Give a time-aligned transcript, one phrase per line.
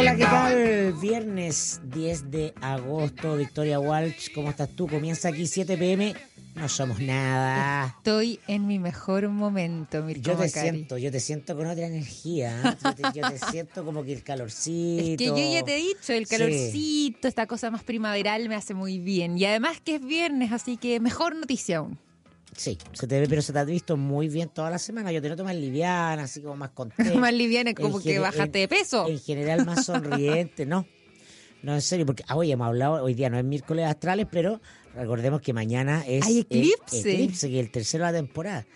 [0.00, 0.92] Hola, ¿qué tal?
[0.94, 4.86] Viernes 10 de agosto, Victoria Walsh, ¿cómo estás tú?
[4.88, 6.14] Comienza aquí 7 pm,
[6.60, 7.94] no somos nada.
[7.98, 10.70] Estoy en mi mejor momento, Mirko Yo te Macari.
[10.70, 12.76] siento, yo te siento con otra energía.
[12.84, 15.02] Yo te, yo te siento como que el calorcito.
[15.02, 16.36] Es que yo ya te he dicho, el Sí.
[16.36, 19.38] calorcito, esta cosa más primaveral me hace muy bien.
[19.38, 21.98] Y además que es viernes, así que mejor noticia aún.
[22.56, 25.12] Sí, se te ve, pero se te ha visto muy bien toda la semana.
[25.12, 27.14] Yo te noto más liviana, así como más contenta.
[27.18, 29.08] más liviana, como que bajaste de peso.
[29.08, 30.86] En general más sonriente, ¿no?
[31.62, 34.60] No, en serio, porque ah, hoy hemos hablado, hoy día no es miércoles astrales, pero
[34.94, 37.00] recordemos que mañana es Hay el eclipse.
[37.12, 38.66] eclipse, que es el tercero de la temporada.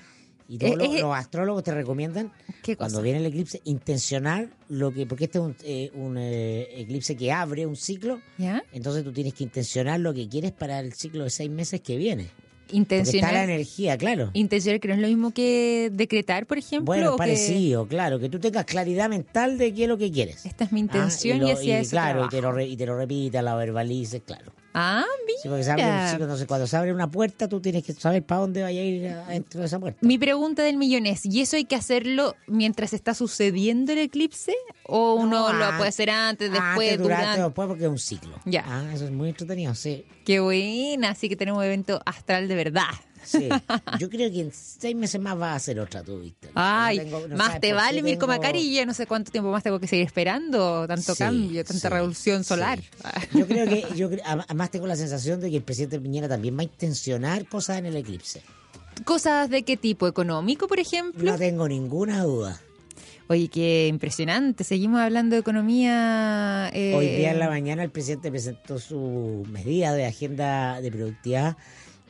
[0.47, 2.31] Y todos Eh, los, eh, los astrólogos te recomiendan,
[2.63, 6.69] ¿Qué cuando viene el eclipse, intencionar lo que, porque este es un, eh, un, eh,
[6.83, 8.63] eclipse que abre un ciclo, ¿Ya?
[8.73, 11.97] entonces tú tienes que intencionar lo que quieres para el ciclo de seis meses que
[11.97, 12.29] viene.
[12.67, 14.31] Porque está la energía, claro.
[14.33, 16.87] Intencional, que no es lo mismo que decretar, por ejemplo.
[16.87, 20.45] Bueno, que parecido, claro, que tú tengas claridad mental de qué es lo que quieres.
[20.47, 22.87] Esta es mi Ah, intención y, lo- hacia eso Claro, y te, lo y te
[22.87, 24.53] lo repitas, la verbalices, claro.
[24.77, 25.05] Ah,
[25.41, 26.11] Sí, porque se abre un mira.
[26.11, 28.85] ciclo, entonces cuando se abre una puerta tú tienes que saber para dónde vaya a
[28.85, 29.99] ir dentro de esa puerta.
[30.03, 34.55] Mi pregunta del millón es, ¿y eso hay que hacerlo mientras está sucediendo el eclipse?
[34.85, 37.43] ¿O uno No, lo puede hacer antes, después, Antes, durante, durante?
[37.43, 38.35] o después, porque es un ciclo.
[38.47, 38.65] Ya.
[38.67, 40.05] Ah, eso es muy entretenido, sí.
[40.25, 42.89] Qué buena, así que tenemos evento astral de verdad.
[43.25, 43.49] Sí.
[43.99, 46.51] Yo creo que en seis meses más va a hacer otra tú, Víctor.
[46.55, 49.33] Ay, No tengo- no más te vale, Mirko tengo- Macari, y ya no sé cuánto
[49.33, 52.49] tiempo más tengo que seguir esperando, tanto Sí, cambio, tanta sí, revolución sí.
[52.49, 52.81] solar.
[53.33, 56.61] Yo creo que, yo además tengo la sensación de que el presidente Piñera también va
[56.61, 58.43] a intencionar cosas en el eclipse.
[59.05, 60.07] ¿Cosas de qué tipo?
[60.07, 61.33] ¿Económico, por ejemplo?
[61.33, 62.61] No tengo ninguna duda.
[63.27, 64.65] Oye, qué impresionante.
[64.65, 66.71] Seguimos hablando de economía.
[66.75, 71.57] eh, Hoy día en la mañana el presidente presentó su medida de agenda de productividad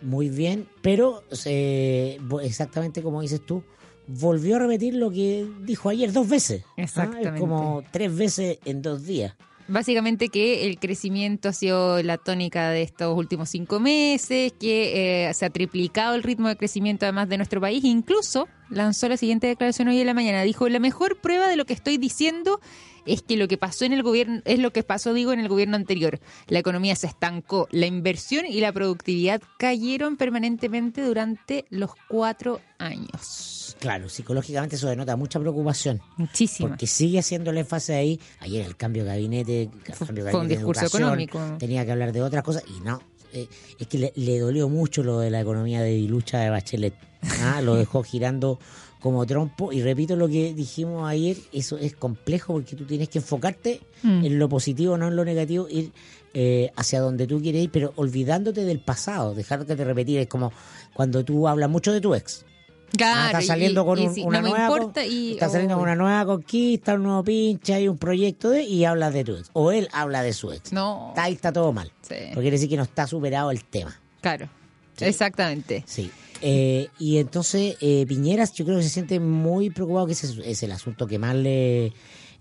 [0.05, 3.63] muy bien, pero eh, exactamente como dices tú,
[4.07, 6.65] volvió a repetir lo que dijo ayer dos veces.
[6.67, 6.73] ¿ah?
[6.77, 7.29] Exactamente.
[7.35, 9.35] Es como tres veces en dos días.
[9.67, 15.33] Básicamente que el crecimiento ha sido la tónica de estos últimos cinco meses, que eh,
[15.33, 17.83] se ha triplicado el ritmo de crecimiento además de nuestro país.
[17.83, 20.43] Incluso lanzó la siguiente declaración hoy en la mañana.
[20.43, 22.61] Dijo, la mejor prueba de lo que estoy diciendo
[23.07, 25.49] es que lo que pasó en el gobierno, es lo que pasó, digo, en el
[25.49, 26.21] gobierno anterior.
[26.49, 33.77] La economía se estancó, la inversión y la productividad cayeron permanentemente durante los cuatro años.
[33.81, 36.01] Claro, psicológicamente eso denota mucha preocupación.
[36.17, 36.69] Muchísimo.
[36.69, 38.21] Porque sigue haciendo el énfasis ahí.
[38.41, 41.59] Ayer el cambio de gabinete, el Fue- cambio de fue un gabinete discurso educación, económico.
[41.59, 43.03] Tenía que hablar de otras cosas y no.
[43.35, 46.95] Eh, es que le, le dolió mucho lo de la economía de dilucha de Bachelet.
[47.43, 48.59] Ah, Lo dejó girando
[49.01, 49.73] como trompo.
[49.73, 54.25] Y repito lo que dijimos ayer, eso es complejo porque tú tienes que enfocarte Mm.
[54.27, 55.91] en lo positivo, no en lo negativo, ir
[56.35, 60.19] eh, hacia donde tú quieres ir, pero olvidándote del pasado, dejándote de repetir.
[60.19, 60.53] Es como
[60.93, 62.45] cuando tú hablas mucho de tu ex.
[62.95, 65.53] Ah, Claro, estás y- saliendo con y un- si una no nueva importa y estás
[65.53, 69.13] saliendo oh, con una nueva conquista, un nuevo pinche, hay un proyecto de y hablas
[69.13, 69.51] de tu ex.
[69.53, 70.73] O él habla de su ex.
[70.73, 71.09] No.
[71.11, 71.91] Está, ahí está todo mal.
[72.03, 72.15] Sí.
[72.29, 73.99] Porque quiere decir que no está superado el tema.
[74.21, 74.49] Claro,
[74.97, 75.05] Sí.
[75.07, 75.83] exactamente.
[75.87, 76.11] Sí.
[76.41, 80.63] Eh, y entonces eh, Piñeras yo creo que se siente muy preocupado que ese es,
[80.63, 81.93] el asunto que más le...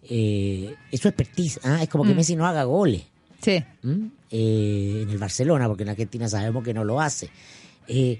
[0.09, 1.59] Eh, es su expertise.
[1.63, 1.81] ¿ah?
[1.81, 2.18] Es como que Mm.
[2.18, 3.03] Messi no haga goles.
[3.42, 3.63] Sí.
[3.84, 4.09] ¿m?
[4.30, 7.30] Eh, en el Barcelona, porque en Argentina sabemos que no lo hace.
[7.88, 8.19] Eh,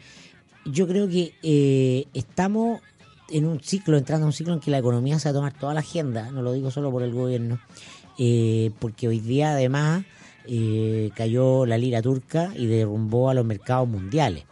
[0.66, 2.82] yo creo que eh, estamos
[3.30, 5.54] en un ciclo, entrando en un ciclo en que la economía se va a tomar
[5.54, 7.60] toda la agenda, no lo digo solo por el gobierno,
[8.20, 10.04] eh, porque hoy día además
[10.48, 14.44] eh, cayó la lira turca y derrumbó a los mercados mundiales.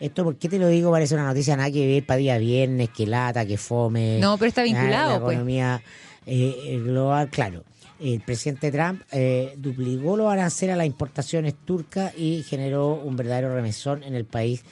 [0.00, 0.90] Esto, ¿por qué te lo digo?
[0.90, 4.18] Parece una noticia nada que ver para día viernes, que lata, que fome.
[4.20, 5.32] No, pero está Ah, vinculado, La pues.
[5.34, 5.82] economía
[6.26, 7.62] eh, global, claro.
[8.00, 13.54] El presidente Trump eh, duplicó los aranceles a las importaciones turcas y generó un verdadero
[13.54, 14.64] remesón en el país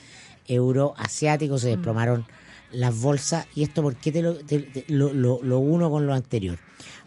[0.47, 1.55] euroasiático.
[1.55, 1.59] Mm.
[1.59, 2.25] Se desplomaron
[2.71, 3.45] las bolsas.
[3.55, 6.57] ¿Y esto por qué te lo, te- te- lo, lo- lo uno con lo anterior?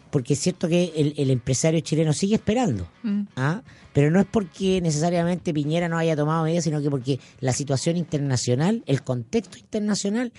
[0.09, 2.87] Porque es cierto que el, el empresario chileno sigue esperando.
[3.03, 3.21] Mm.
[3.35, 3.61] ¿ah?
[3.93, 7.97] Pero no es porque necesariamente Piñera no haya tomado medidas, sino que porque la situación
[7.97, 10.31] internacional, el contexto internacional,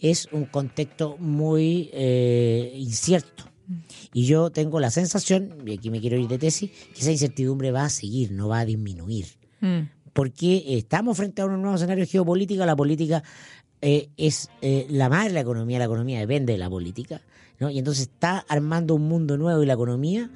[0.00, 3.44] es un contexto muy eh, incierto.
[4.12, 7.70] Y yo tengo la sensación, y aquí me quiero ir de tesis, que esa incertidumbre
[7.70, 9.26] va a seguir, no va a disminuir.
[9.60, 9.82] Mm.
[10.12, 13.22] Porque estamos frente a un nuevo escenario geopolítico, la política
[13.80, 17.22] eh, es eh, la madre de la economía, la economía depende de la política,
[17.58, 17.70] ¿no?
[17.70, 20.30] Y entonces está armando un mundo nuevo y la economía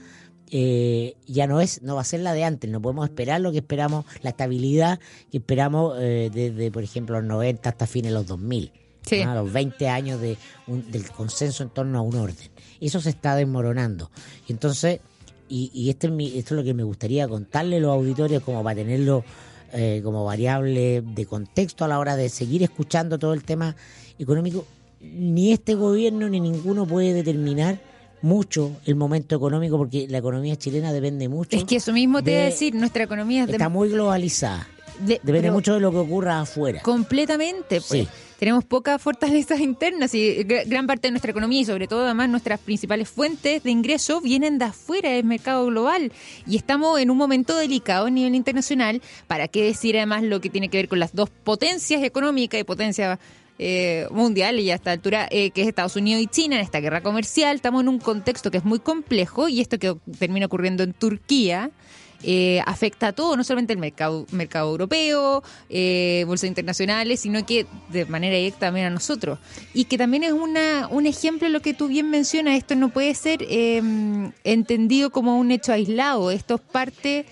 [0.50, 3.50] eh, ya no es, no va a ser la de antes, no podemos esperar lo
[3.52, 5.00] que esperamos, la estabilidad
[5.31, 8.73] que esperamos eh, desde, por ejemplo, los 90 hasta fines de los 2000.
[9.02, 9.25] Sí.
[9.25, 9.34] ¿no?
[9.37, 10.37] los 20 años de
[10.67, 12.49] un- del consenso en torno a un orden.
[12.81, 14.11] Eso se está desmoronando.
[14.49, 14.99] Y entonces,
[15.49, 18.43] y, y este es mi- esto es lo que me gustaría contarle a los auditorios
[18.43, 19.25] como para tenerlo
[19.72, 23.76] eh, como variable de contexto a la hora de seguir escuchando todo el tema
[24.18, 24.64] económico,
[25.00, 27.78] ni este gobierno ni ninguno puede determinar
[28.22, 31.56] mucho el momento económico porque la economía chilena depende mucho.
[31.56, 33.90] Es que eso mismo te iba a de- decir, nuestra economía es de- Está muy
[33.90, 34.66] globalizada.
[35.00, 36.80] de- Depende mucho de lo que ocurra afuera.
[36.82, 37.86] Completamente, pues.
[37.86, 38.08] Sí.
[38.38, 42.29] Tenemos pocas fortalezas internas y gr- gran parte de nuestra economía y sobre todo además
[42.29, 46.12] nuestras principales fuentes de ingreso vienen de afuera del mercado global
[46.47, 49.00] y estamos en un momento delicado a nivel internacional.
[49.27, 52.65] ¿Para qué decir además lo que tiene que ver con las dos potencias económicas y
[52.65, 53.19] potencia
[53.59, 56.81] eh, mundial y a esta altura eh, que es Estados Unidos y China en esta
[56.81, 57.56] guerra comercial?
[57.56, 61.71] Estamos en un contexto que es muy complejo y esto que termina ocurriendo en Turquía
[62.22, 67.66] eh, afecta a todo, no solamente el mercado, mercado europeo, eh, bolsas internacionales, sino que
[67.88, 69.38] de manera directa también a nosotros.
[69.74, 72.88] Y que también es una, un ejemplo de lo que tú bien mencionas, esto no
[72.88, 73.82] puede ser eh,
[74.44, 77.26] entendido como un hecho aislado, esto es parte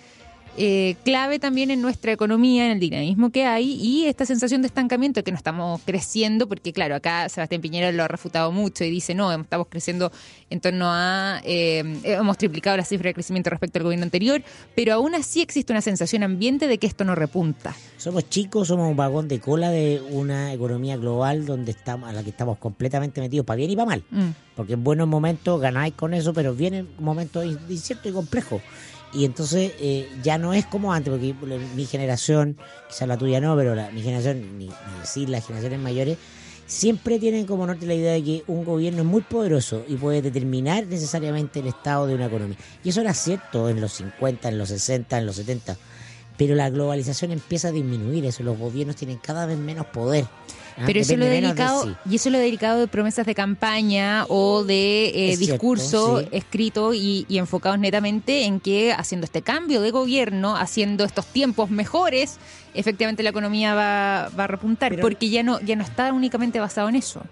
[0.56, 4.68] eh, clave también en nuestra economía, en el dinamismo que hay y esta sensación de
[4.68, 8.90] estancamiento que no estamos creciendo, porque claro, acá Sebastián Piñera lo ha refutado mucho y
[8.90, 10.12] dice, no, estamos creciendo
[10.50, 14.42] en torno a, eh, hemos triplicado la cifra de crecimiento respecto al gobierno anterior,
[14.76, 17.74] pero aún así existe una sensación ambiente de que esto no repunta.
[17.96, 22.22] Somos chicos, somos un vagón de cola de una economía global donde estamos, a la
[22.22, 24.04] que estamos completamente metidos, para bien y para mal.
[24.10, 24.30] Mm.
[24.54, 28.62] Porque en buenos momentos ganáis con eso, pero vienen momentos inciertos y complejos.
[29.14, 32.56] Y entonces eh, ya no es como antes, porque mi generación,
[32.88, 36.18] quizás la tuya no, pero la, mi generación, ni, ni decir las generaciones mayores,
[36.66, 40.22] siempre tienen como norte la idea de que un gobierno es muy poderoso y puede
[40.22, 42.56] determinar necesariamente el estado de una economía.
[42.82, 45.76] Y eso era cierto en los 50, en los 60, en los 70.
[46.36, 50.24] Pero la globalización empieza a disminuir eso, los gobiernos tienen cada vez menos poder.
[50.76, 50.82] ¿Ah?
[50.86, 51.90] Pero eso lo de dedicado, sí.
[52.10, 56.28] y eso lo dedicado de promesas de campaña o de eh, cierto, discurso sí.
[56.32, 61.70] escrito y, y enfocados netamente en que haciendo este cambio de gobierno, haciendo estos tiempos
[61.70, 62.38] mejores,
[62.74, 66.60] efectivamente la economía va, va a repuntar, Pero- porque ya no, ya no está únicamente
[66.60, 67.22] basado en eso.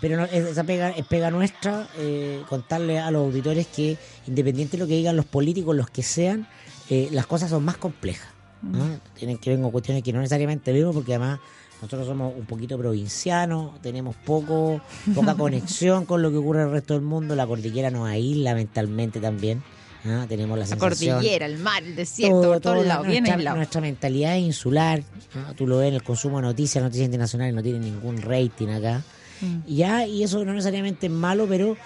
[0.00, 3.96] Pero no, es- esa pega, es pega nuestra eh, contarle a los auditores que
[4.28, 6.46] independiente de lo que digan los políticos, los que sean,
[6.88, 8.28] eh, las cosas son más complejas.
[8.62, 8.98] ¿no?
[9.14, 11.38] Tienen que ver con cuestiones que no necesariamente vemos porque además
[11.80, 14.80] nosotros somos un poquito provincianos, tenemos poco,
[15.14, 18.54] poca conexión con lo que ocurre en el resto del mundo, la cordillera nos aísla
[18.54, 19.62] mentalmente también.
[20.04, 20.26] ¿ah?
[20.28, 23.06] Tenemos la, La cordillera, el mar, el desierto, todo, por todos todo, lados,
[23.56, 25.02] nuestra, mentalidad es insular.
[25.34, 25.54] ¿no?
[25.54, 29.02] Tú lo ves en el consumo de noticias, noticias internacionales no tienen ningún rating acá.
[29.40, 29.58] Mm.
[29.68, 31.76] Ya, y eso no necesariamente es malo, pero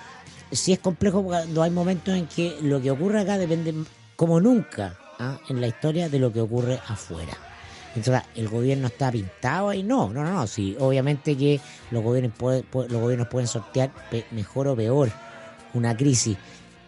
[0.50, 3.74] sí es complejo cuando hay momentos en que lo que ocurre acá depende
[4.16, 5.38] como nunca ¿ah?
[5.48, 7.51] en la historia de lo que ocurre afuera.
[7.94, 9.82] Entonces, ¿el gobierno está pintado ahí?
[9.82, 10.46] No, no, no, no.
[10.46, 11.60] Sí, obviamente que
[11.90, 15.10] los gobiernos, puede- los gobiernos pueden sortear pe- mejor o peor
[15.74, 16.36] una crisis,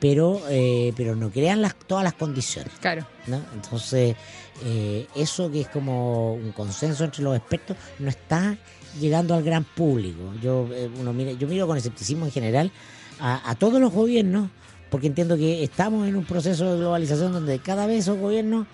[0.00, 2.72] pero, eh, pero no crean las, todas las condiciones.
[2.80, 3.06] Claro.
[3.26, 3.40] ¿no?
[3.54, 4.16] Entonces,
[4.64, 8.56] eh, eso que es como un consenso entre los expertos no está
[9.00, 10.32] llegando al gran público.
[10.42, 12.70] Yo, eh, uno mira, yo miro con escepticismo en general
[13.20, 14.48] a, a todos los gobiernos,
[14.90, 18.66] porque entiendo que estamos en un proceso de globalización donde cada vez esos gobiernos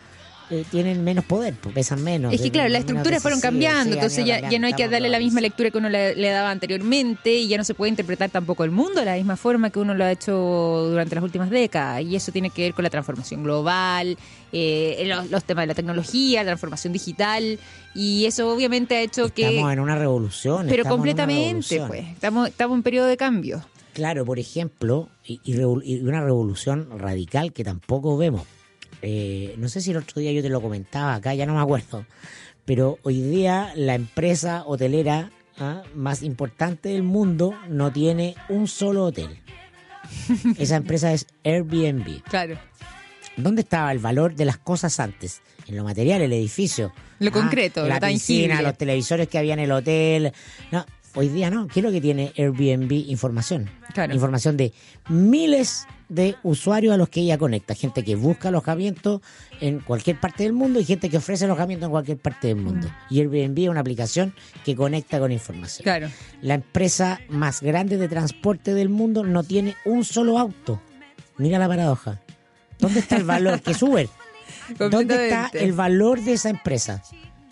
[0.51, 2.33] eh, tienen menos poder, pues, pesan menos.
[2.35, 5.19] Es que claro, las estructuras fueron cambiando, sí, entonces ya, no hay que darle la
[5.19, 8.65] misma lectura que uno le, le daba anteriormente y ya no se puede interpretar tampoco
[8.65, 12.03] el mundo de la misma forma que uno lo ha hecho durante las últimas décadas.
[12.03, 14.19] Y eso tiene que ver con la transformación global,
[14.53, 17.59] eh, los, los temas de la tecnología, la transformación digital
[17.95, 19.49] y eso obviamente ha hecho que...
[19.49, 20.67] Estamos en una revolución.
[20.69, 21.89] Pero completamente, revolución.
[21.89, 22.09] pues.
[22.09, 23.65] Estamos, estamos en periodo de cambio.
[23.93, 28.47] Claro, por ejemplo, y, y y una revolución radical que tampoco vemos.
[29.03, 31.61] Eh, no sé si el otro día yo te lo comentaba acá, ya no me
[31.61, 32.05] acuerdo,
[32.65, 35.83] pero hoy día la empresa hotelera ¿ah?
[35.95, 39.39] más importante del mundo no tiene un solo hotel.
[40.59, 42.23] Esa empresa es Airbnb.
[42.25, 42.59] Claro.
[43.37, 45.41] ¿Dónde estaba el valor de las cosas antes?
[45.67, 46.93] En lo material, el edificio.
[47.21, 48.19] Lo concreto, la lo tangible.
[48.19, 50.33] piscina, los televisores que había en el hotel.
[50.73, 51.69] No, hoy día no.
[51.69, 52.91] ¿Qué es lo que tiene Airbnb?
[53.09, 53.71] Información.
[53.95, 54.13] Claro.
[54.15, 54.73] Información de
[55.09, 57.75] miles de usuarios a los que ella conecta.
[57.75, 59.23] Gente que busca alojamiento
[59.61, 62.89] en cualquier parte del mundo y gente que ofrece alojamiento en cualquier parte del mundo.
[63.09, 65.83] Y Airbnb es una aplicación que conecta con información.
[65.83, 65.85] Mm.
[65.85, 66.11] Claro.
[66.43, 70.83] La empresa más grande de transporte del mundo no tiene un solo auto.
[71.39, 72.21] Mira la paradoja.
[72.79, 73.63] ¿Dónde está el valor?
[73.63, 74.09] Que es Uber.
[74.79, 77.03] ¿Dónde está el valor de esa empresa?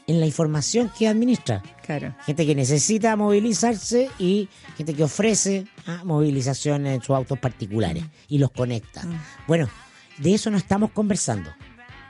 [0.09, 1.63] En la información que administra.
[1.85, 2.15] Claro.
[2.27, 8.39] Gente que necesita movilizarse y gente que ofrece ah, movilización en sus autos particulares y
[8.39, 9.03] los conecta.
[9.47, 9.69] Bueno,
[10.19, 11.51] de eso no estamos conversando.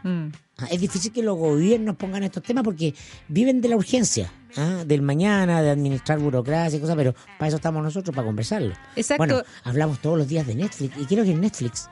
[0.05, 0.29] Mm.
[0.59, 2.95] Ah, Es difícil que los gobiernos pongan estos temas porque
[3.29, 7.57] viven de la urgencia, ah, del mañana, de administrar burocracia y cosas, pero para eso
[7.57, 8.75] estamos nosotros, para conversarlo.
[8.97, 9.25] Exacto.
[9.25, 11.89] Bueno, hablamos todos los días de Netflix y creo que Netflix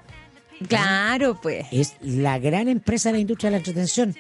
[0.69, 1.67] Claro, pues.
[1.71, 4.17] es la gran empresa de la industria de la entretención.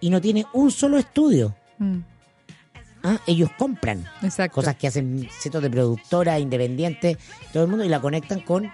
[0.00, 1.54] Y no tiene un solo estudio.
[1.78, 1.98] Mm,
[3.04, 3.18] ¿ah?
[3.26, 4.54] Ellos compran Exacto.
[4.56, 7.16] cosas que hacen cientos de productoras independientes,
[7.52, 8.70] todo el mundo, y la conectan con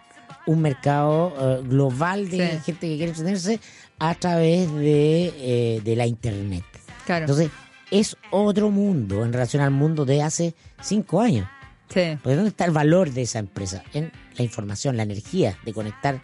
[0.46, 2.58] un mercado eh, global de Sí.
[2.66, 3.60] gente que quiere entretenerse
[3.98, 6.64] a través de, eh, de la internet.
[7.04, 7.24] Claro.
[7.24, 7.50] Entonces,
[7.90, 11.48] es otro mundo en relación al mundo de hace cinco años.
[11.88, 12.18] sí.
[12.22, 13.82] Porque ¿dónde está el valor de esa empresa?
[13.94, 16.20] En la información, la energía de conectar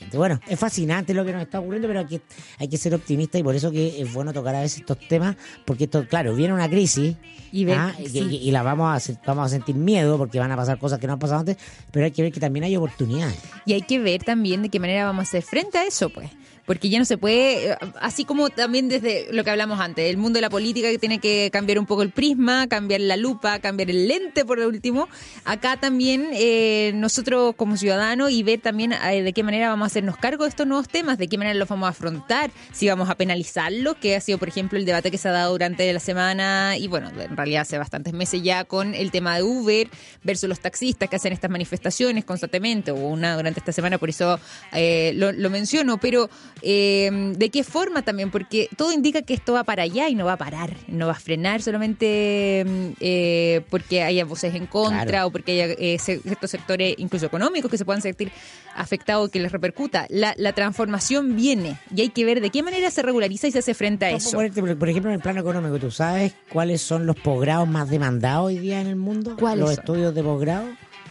[0.00, 0.16] gente.
[0.18, 2.20] Bueno, es fascinante lo que nos está ocurriendo, pero hay que,
[2.58, 5.36] hay que ser optimista y por eso que es bueno tocar a veces estos temas,
[5.64, 7.16] porque esto, claro, viene una crisis
[7.52, 8.18] Y ver- ah, y, sí.
[8.18, 11.06] y- y la vamos a, vamos a sentir miedo porque van a pasar cosas que
[11.06, 11.56] no han pasado antes,
[11.92, 13.38] pero hay que ver que también hay oportunidades.
[13.66, 16.30] Y hay que ver también de qué manera vamos a hacer frente a eso, pues.
[16.70, 20.16] Porque ya no se puede, eh, así como también desde lo que hablamos antes, el
[20.16, 23.58] mundo de la política que tiene que cambiar un poco el prisma, cambiar la lupa,
[23.58, 25.08] cambiar el lente por último,
[25.44, 29.86] acá también eh, nosotros como ciudadanos y ver también eh, de qué manera vamos a
[29.86, 33.10] hacernos cargo de estos nuevos temas, de qué manera los vamos a afrontar, si vamos
[33.10, 35.98] a penalizarlos, que ha sido por ejemplo el debate que se ha dado durante la
[35.98, 39.88] semana y bueno, en realidad hace bastantes meses ya con el tema de Uber
[40.22, 44.38] versus los taxistas que hacen estas manifestaciones constantemente, hubo una durante esta semana, por eso
[44.72, 46.30] eh, lo, lo menciono, pero
[46.62, 48.30] eh, ¿de qué forma también?
[48.30, 51.12] Porque todo indica que esto va para allá y no va a parar, no va
[51.12, 55.26] a frenar solamente mm, eh, porque haya voces en contra Claro.
[55.28, 58.30] o porque haya eh, ciertos sectores, incluso económicos, que se puedan sentir
[58.74, 60.06] afectados, que les repercuta.
[60.10, 63.58] La, la transformación viene y hay que ver de qué manera se regulariza y se
[63.60, 64.32] hace frente a eso.
[64.32, 67.88] ponerte, por por ejemplo, en el plano económico, ¿tú sabes cuáles son los posgrados más
[67.90, 69.36] demandados hoy día en el mundo?
[69.38, 69.78] ¿Cuáles Los son?
[69.80, 70.66] estudios de posgrado,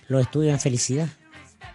[0.08, 1.08] los estudios en felicidad.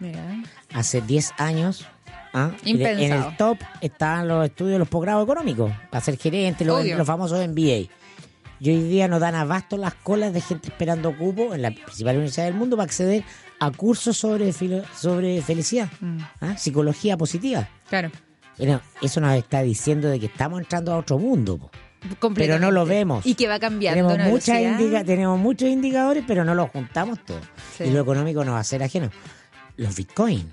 [0.01, 0.43] Mira.
[0.73, 1.87] hace 10 años.
[2.35, 2.51] ¿Ah?
[2.65, 2.81] En
[3.13, 7.89] el top estaban los estudios, los posgrados económicos, para ser gerente, los, famosos MBA.
[8.61, 12.17] Y hoy día nos dan abasto las colas de gente esperando cupo en la principal
[12.17, 13.25] universidad del mundo para acceder
[13.61, 16.19] a cursos sobre, filo- sobre felicidad, Mm.
[16.41, 16.57] ¿ah?
[16.57, 17.69] psicología positiva.
[17.89, 18.11] Claro.
[18.59, 21.59] Bueno, eso nos está diciendo de que estamos entrando a otro mundo.
[21.59, 21.71] po.
[22.35, 23.25] Pero no lo vemos.
[23.27, 24.07] Y que va cambiando.
[24.09, 27.41] Tenemos, muchas indica- tenemos muchos indicadores, pero no los juntamos todos.
[27.77, 27.85] Sí.
[27.85, 29.11] Y lo económico nos va a ser ajeno.
[29.77, 30.45] Los bitcoins.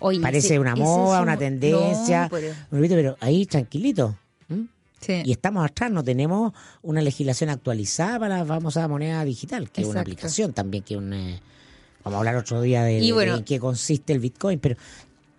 [0.00, 2.22] Oye, Parece ese- una moda, es un- una tendencia.
[2.24, 4.16] No, pero- pero ahí tranquilito.
[5.00, 5.22] sí.
[5.24, 6.52] Y estamos atrás, no tenemos
[6.82, 10.98] una legislación actualizada para la famosa moneda digital, que es una aplicación también, que es
[11.00, 11.40] un, eh,
[12.04, 14.58] vamos a hablar otro día de, Y de- bueno- de en qué consiste el Bitcoin,
[14.58, 14.76] pero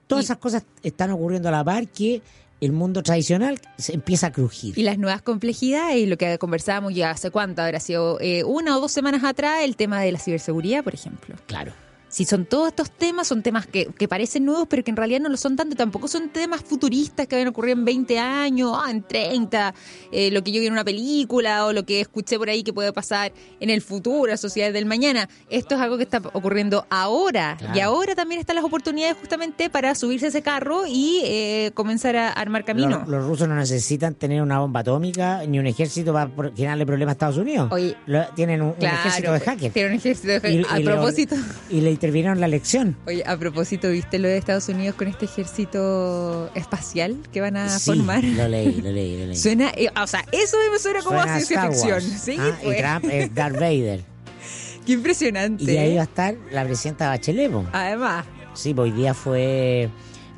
[0.07, 2.21] todas Y- esas cosas están ocurriendo a la par que
[2.59, 4.77] el mundo tradicional se empieza a crujir.
[4.77, 8.77] Y las nuevas complejidades y lo que conversábamos ya hace cuánto, habrá sido eh, una
[8.77, 11.35] o dos semanas atrás, el tema de la ciberseguridad, por ejemplo.
[11.47, 11.71] Claro.
[12.11, 15.21] Si son todos estos temas, son temas que, que parecen nuevos, pero que en realidad
[15.21, 15.75] no lo son tanto.
[15.75, 19.73] Tampoco son temas futuristas que van a ocurrir en 20 años, ah, en 30,
[20.11, 22.73] eh, lo que yo vi en una película o lo que escuché por ahí que
[22.73, 25.29] puede pasar en el futuro, la sociedad del mañana.
[25.49, 27.55] Esto es algo que está ocurriendo ahora.
[27.57, 27.73] Claro.
[27.75, 32.17] Y ahora también están las oportunidades justamente para subirse a ese carro y eh, comenzar
[32.17, 32.99] a armar camino.
[32.99, 37.11] Los, los rusos no necesitan tener una bomba atómica ni un ejército para generarle problemas
[37.11, 37.69] a Estados Unidos.
[37.71, 39.73] Oye, Lo- tienen un, ejército de pues, hackers.
[39.73, 40.71] tiene un ejército de Y- hackers.
[40.73, 41.35] A y le- propósito.
[41.69, 42.97] y le intervinieron la elección.
[43.05, 47.69] Oye, a propósito, ¿viste lo de Estados Unidos con este ejército espacial que van a
[47.77, 48.23] Sí, formar?
[48.23, 49.35] lo leí, lo leí, lo leí.
[49.37, 52.01] Suena, eh, o sea, eso me suena como Suena a ciencia ficción.
[52.01, 52.77] Sí, Ah, y pues.
[52.79, 54.03] Trump es Darth Vader.
[54.85, 55.63] Qué impresionante.
[55.71, 57.51] Y ahí va a estar la presidenta Bachelet.
[57.71, 59.87] Además, Sí, pues hoy día fue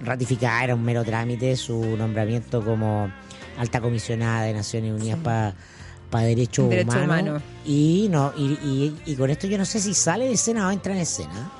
[0.01, 3.10] ratificada, era un mero trámite su nombramiento como
[3.58, 5.55] alta comisionada de Naciones Unidas para
[6.22, 7.22] Derechos Derechos Humanos.
[7.25, 7.43] humanos.
[7.65, 10.72] Y, no, y, y- y con esto yo no sé si sale de escena o
[10.72, 11.51] entra en escena.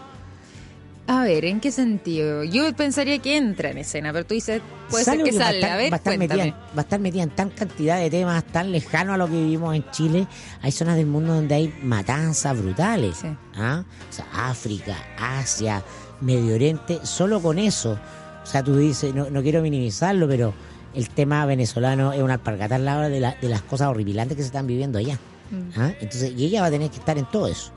[1.06, 2.44] a ver, ¿en qué sentido?
[2.46, 5.48] Yo pensaría que entra en escena, pero tú dices, puede ser que porque va a
[5.48, 5.60] salga.
[5.60, 8.00] estar- A ver, va a estar metida, en- va a estar metida en tan cantidad
[8.00, 10.28] de temas tan lejanos a lo que vivimos en Chile.
[10.62, 13.18] Hay zonas del mundo donde hay matanzas brutales.
[13.18, 13.28] Sí.
[13.56, 13.84] ¿ah?
[14.10, 15.84] O sea, África, Asia,
[16.22, 18.00] Medio Oriente, solo con eso.
[18.42, 20.54] O sea, tú dices, no, no quiero minimizarlo, pero
[20.94, 24.44] el tema venezolano es una alpargata al lado de, la- de las cosas horripilantes que
[24.44, 25.18] se están viviendo allá.
[25.52, 25.80] Mm.
[25.80, 25.92] ¿ah?
[26.02, 27.72] Entonces, y ella va a tener que estar en todo eso.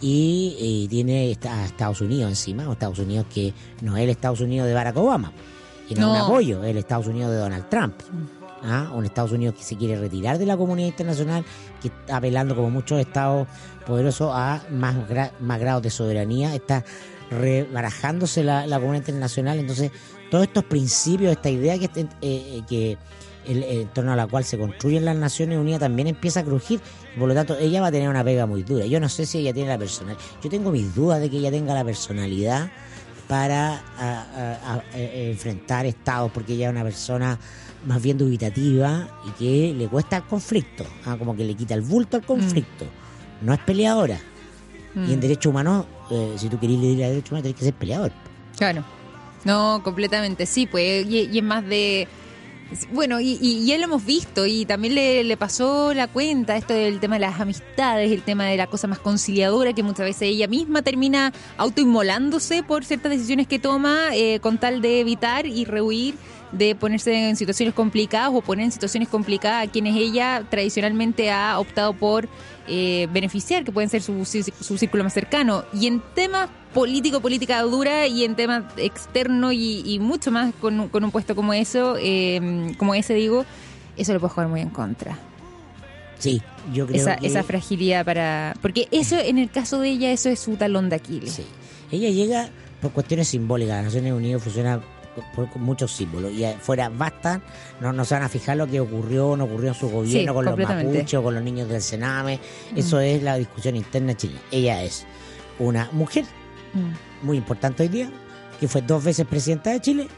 [0.00, 4.40] Y, eh, tiene a Estados Unidos encima, o Estados Unidos que no es el Estados
[4.40, 5.32] Unidos de Barack Obama,
[5.88, 7.94] y no, es un apoyo, es el Estados Unidos de Donald Trump.
[8.62, 8.90] ¿ah?
[8.94, 11.44] Un Estados Unidos que se quiere retirar de la comunidad internacional,
[11.82, 13.48] que está apelando como muchos estados
[13.86, 16.84] poderosos a más, gra- más grados de soberanía, está
[17.30, 19.58] rebarajándose la, la comunidad internacional.
[19.58, 19.90] Entonces,
[20.30, 22.96] todos estos principios, esta idea que, eh, eh, que
[23.46, 26.80] el- en torno a la cual se construyen las Naciones Unidas también empieza a crujir.
[27.18, 28.84] Por lo tanto, ella va a tener una pega muy dura.
[28.86, 30.20] Yo no sé si ella tiene la personalidad.
[30.42, 32.70] Yo tengo mis dudas de que ella tenga la personalidad
[33.26, 37.38] para a- a- a- a- enfrentar estados, porque ella es una persona
[37.86, 41.82] más bien dubitativa y que le cuesta el conflicto, ah, como que le quita el
[41.82, 42.84] bulto al conflicto.
[43.40, 44.18] No es peleadora.
[44.94, 45.20] Y en Mm.
[45.20, 48.10] derechos humanos, eh, si tú querés liderar derechos humanos, tenés que ser peleador.
[48.56, 48.82] Claro.
[49.44, 52.08] No, completamente, sí, pues, y, es más de,
[52.92, 56.74] Bueno, y, y ya lo hemos visto y también le, le pasó la cuenta esto
[56.74, 60.22] del tema de las amistades, el tema de la cosa más conciliadora que muchas veces
[60.22, 65.64] ella misma termina autoinmolándose por ciertas decisiones que toma eh, con tal de evitar y
[65.64, 66.14] rehuir
[66.52, 71.58] de ponerse en situaciones complicadas o poner en situaciones complicadas a quienes ella tradicionalmente ha
[71.58, 72.28] optado por
[72.68, 75.64] eh, beneficiar, que pueden ser su, su círculo más cercano.
[75.72, 80.78] Y en temas político, política dura y en temas externo y, y mucho más con,
[80.78, 83.44] un- con un puesto como eso, eh, como ese digo,
[83.96, 85.18] eso lo puede jugar muy en contra.
[86.18, 87.26] Sí, yo creo Esa, que...
[87.28, 88.54] esa fragilidad para...
[88.60, 91.32] Porque eso, en el caso de ella, eso es su talón de Aquiles.
[91.32, 91.44] Sí.
[91.92, 92.48] Ella llega
[92.82, 93.84] por cuestiones simbólicas.
[93.84, 94.80] Naciones Unidas funciona
[95.34, 96.32] por, muchos símbolos.
[96.32, 97.42] Y afuera bastan,
[97.80, 100.34] no, no se van a fijar lo que ocurrió, no ocurrió en su gobierno Sí,
[100.34, 102.40] con los mapuches o con los niños del Sename.
[102.74, 104.40] Eso es la discusión interna chilena.
[104.50, 105.06] Ella es
[105.58, 106.24] una mujer
[106.74, 107.26] Mm.
[107.26, 108.10] muy importante hoy día,
[108.60, 110.08] que fue dos veces presidenta de Chile,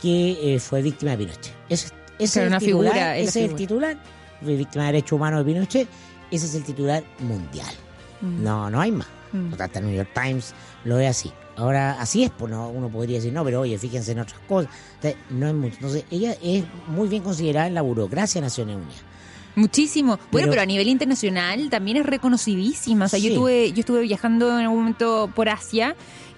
[0.00, 1.54] que eh, fue víctima de Pinochet.
[1.68, 3.96] Ese, es el una titular, figura, ese es el titular,
[4.42, 5.88] fue víctima de derechos humanos de Pinochet,
[6.30, 7.74] ese es el titular mundial.
[8.20, 8.42] Mm.
[8.42, 9.08] No, no hay más.
[9.32, 9.50] Mm.
[9.50, 11.32] No, hasta el New York Times lo ve así.
[11.56, 14.70] Ahora, así es, pues no, uno podría decir, no, pero oye, fíjense en otras cosas.
[14.96, 15.74] Entonces, no es mucho.
[15.76, 19.02] Entonces, ella es muy bien considerada en la burocracia de Naciones Unidas.
[19.56, 20.18] Muchísimo.
[20.32, 23.04] Bueno, Pero- a nivel internacional también es reconocidísima.
[23.04, 25.94] O sea, yo estuve, yo estuve viajando en algún momento por Asia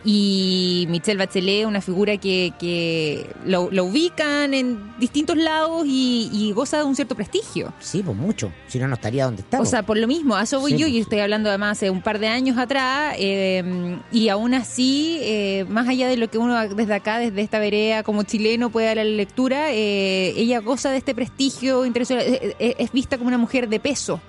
[0.08, 6.52] y Michelle Bachelet, una figura que, que lo, lo ubican en distintos lados y, y
[6.52, 7.72] goza de un cierto prestigio.
[7.80, 8.52] Sí, pues mucho.
[8.68, 9.60] Si no, no estaría donde está.
[9.60, 11.78] O sea, por lo mismo, a eso voy Sí, yo, pues, y estoy hablando además
[11.78, 16.30] hace un par de años atrás, eh, y aún así, eh, más allá de lo
[16.30, 20.34] que uno desde acá, desde esta vereda como chileno puede dar a la lectura, eh,
[20.36, 22.24] ella goza de este prestigio internacional,
[22.60, 24.20] es, vista como una mujer de peso.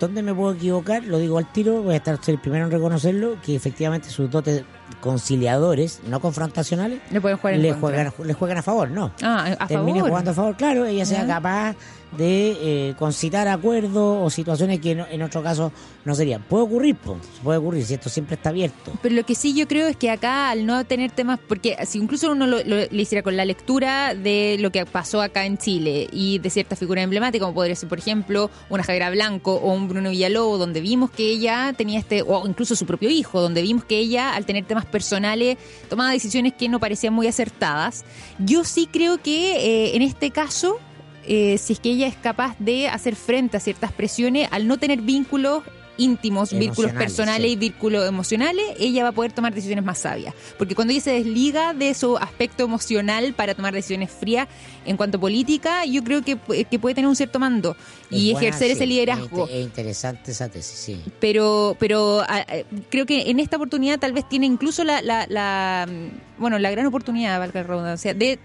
[0.00, 1.04] ¿Dónde me puedo equivocar?
[1.04, 4.64] Lo digo al tiro, voy a estar el primero en reconocerlo, que efectivamente sus dotes
[5.00, 9.12] conciliadores, no confrontacionales, Le pueden jugar le juegan, le juegan a favor, ¿no.
[9.22, 10.10] Ah, a termine favor.
[10.10, 11.76] jugando a favor, claro, ella sea capaz
[12.16, 15.72] de eh, concitar acuerdos o situaciones que no- en otro caso
[16.04, 16.42] no serían.
[16.42, 18.92] Puede ocurrir, pues, puede ocurrir, si esto siempre está abierto.
[19.02, 21.98] Pero lo que sí yo creo es que acá, al no tener temas, porque si
[21.98, 22.60] incluso uno lo,
[22.92, 27.02] hiciera con la lectura de lo que pasó acá en Chile y de ciertas figuras
[27.02, 31.10] emblemáticas, como podría ser, por ejemplo, una Javiera Blanco o un Bruno Villalobos, donde vimos
[31.10, 34.64] que ella tenía este, o incluso su propio hijo, donde vimos que ella, al tener
[34.66, 35.58] temas personales,
[35.88, 38.04] tomaba decisiones que no parecían muy acertadas.
[38.38, 40.78] Yo sí creo que eh, en este caso
[41.26, 44.78] eh, si es que ella es capaz de hacer frente a ciertas presiones, al no
[44.78, 45.62] tener vínculos
[45.96, 47.52] íntimos, vínculos personales sí.
[47.52, 50.34] y vínculos emocionales, ella va a poder tomar decisiones más sabias.
[50.58, 54.48] Porque cuando ella se desliga de su aspecto emocional para tomar decisiones frías
[54.86, 56.36] en cuanto a política, yo creo que,
[56.68, 57.76] que puede tener un cierto mando
[58.10, 59.46] y buena, ejercer ese liderazgo.
[59.46, 61.00] Es, es interesante esa tesis, sí.
[61.20, 62.46] Pero, pero a- a-
[62.90, 66.70] creo que en esta oportunidad tal vez tiene incluso la, la, la, mm, bueno, la
[66.72, 68.38] gran oportunidad, valga la redundancia, de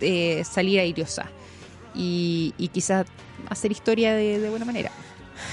[0.00, 1.30] eh, salir airiosa
[1.94, 3.06] y, y quizás
[3.48, 4.90] hacer historia de, de buena manera.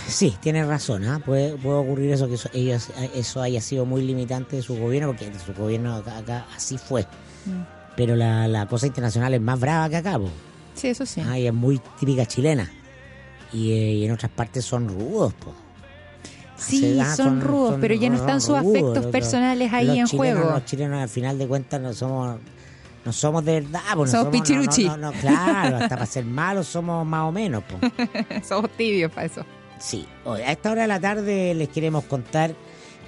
[0.08, 1.22] Sí, tienes razón, ¿ah?
[1.26, 5.08] puede, puede ocurrir eso, que eso, ellos, eso haya sido muy limitante de su gobierno,
[5.10, 7.04] porque su gobierno acá, acá así fue.
[7.46, 7.62] Mm.
[7.96, 10.20] Pero la, la cosa internacional es más brava que acá.
[10.76, 11.22] Sí, eso sí.
[11.26, 12.70] Ah, y es muy típica chilena.
[13.54, 15.54] Y, eh, y en otras partes son rudos, po.
[16.58, 19.98] Sí, da- son, rudos, pero ya no están sus rudos, afectos los- personales ahí los
[19.98, 20.52] en chilenos, juego.
[20.52, 22.38] Los chilenos al final de cuentas no somos
[23.04, 24.86] no somos de verdad, po, no Somos pichiruchi.
[24.86, 27.64] No, no, claro, hasta para ser malos somos más o menos.
[28.48, 29.44] Somos tibios para eso.
[29.82, 32.54] Sí, a esta hora de la tarde les queremos contar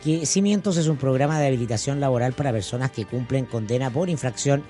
[0.04, 4.64] que Cimientos es un programa de habilitación laboral para personas que cumplen condena por infracción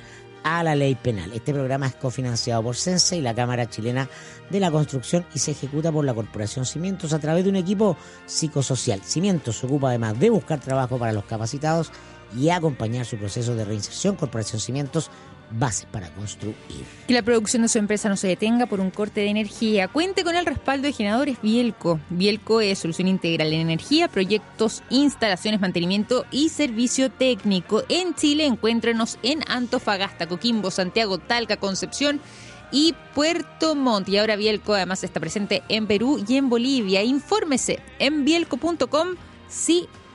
[0.44, 1.32] a la ley penal.
[1.34, 4.10] Este programa es cofinanciado por Sense y la Cámara Chilena
[4.50, 7.96] de la Construcción y se ejecuta por la Corporación Cimientos a través de un equipo
[8.26, 9.02] psicosocial.
[9.02, 11.90] Cimientos se ocupa además de buscar trabajo para los capacitados
[12.38, 14.18] y acompañar su proceso de reinserción.
[14.18, 15.10] Corporación Cimientos,
[15.58, 16.56] bases para construir.
[17.08, 19.88] Que la producción de su empresa no se detenga por un corte de energía.
[19.88, 22.00] Cuente con el respaldo de generadores Bielco.
[22.10, 27.84] Bielco es solución integral en energía, proyectos, instalaciones, mantenimiento y servicio técnico.
[27.90, 32.20] En Chile, encuéntrenos en Antofagasta, Coquimbo, Santiago, Talca, Concepción
[32.72, 34.10] y Puerto Montt.
[34.10, 37.04] Y ahora Bielco además está presente en Perú y en Bolivia.
[37.04, 39.10] Infórmese en bielco.com,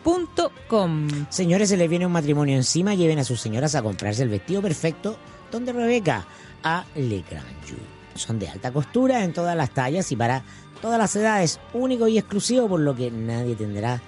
[0.05, 1.09] sí.com.
[1.29, 4.63] Señores, se les viene un matrimonio encima, lleven a sus señoras a comprarse el vestido
[4.63, 5.17] perfecto
[5.51, 6.27] donde Rebeca
[6.63, 7.79] a Le Grand Jour.
[8.15, 10.43] Son de alta costura en todas las tallas y para
[10.83, 14.01] todas las edades, único y exclusivo, por lo que nadie tendrá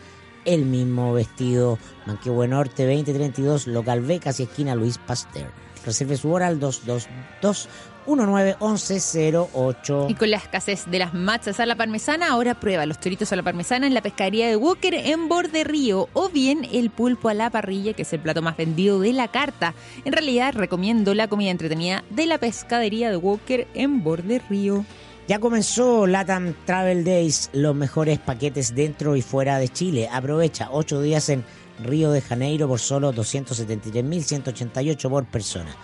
[0.45, 1.79] el mismo vestido.
[2.07, 5.51] Manquehue Norte 2032, local B, casi esquina Luis Pasteur.
[5.85, 7.69] Reserve su hora al 222
[8.07, 10.07] 191108.
[10.09, 13.37] Y con la escasez de las machas a la parmesana, ahora prueba los choritos a
[13.37, 17.35] la parmesana en la pescadería de Walker en Borde Río o bien el pulpo a
[17.35, 19.75] la parrilla, que es el plato más vendido de la carta.
[20.05, 24.85] En realidad, recomiendo la comida entretenida de la pescadería de Walker en Borde Río.
[25.29, 30.09] Ya comenzó Latam Travel Days, los mejores paquetes dentro y fuera de Chile.
[30.11, 31.45] Aprovecha ocho días en
[31.83, 35.75] Río de Janeiro por solo 273.188 por persona.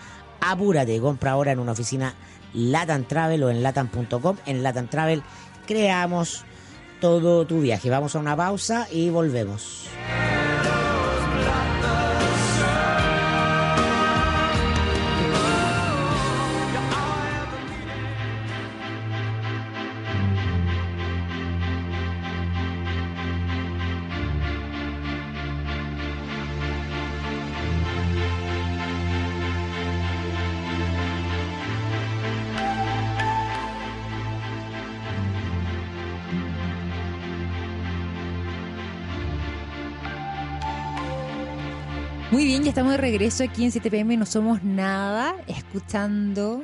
[0.41, 2.15] Apúrate, compra ahora en una oficina
[2.55, 4.37] Latam Travel o en latam.com.
[4.47, 5.23] En Latam Travel
[5.67, 6.45] creamos
[7.01, 7.91] todo tu viaje.
[7.91, 9.87] Vamos a una pausa y volvemos.
[42.47, 46.63] Bien, ya estamos de regreso aquí en 7pm, no somos nada, escuchando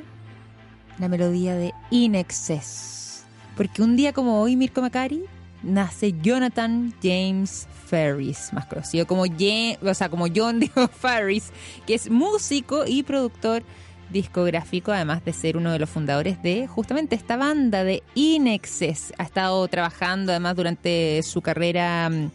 [0.97, 3.25] la melodía de In Excess.
[3.57, 5.25] Porque un día como hoy, Mirko Macari,
[5.61, 11.51] nace Jonathan James Ferris, más conocido como, o sea, como John Diego Ferris,
[11.85, 13.63] que es músico y productor
[14.09, 19.11] discográfico, además de ser uno de los fundadores de justamente esta banda de In Excess.
[19.17, 22.31] Ha estado trabajando además durante su carrera mm,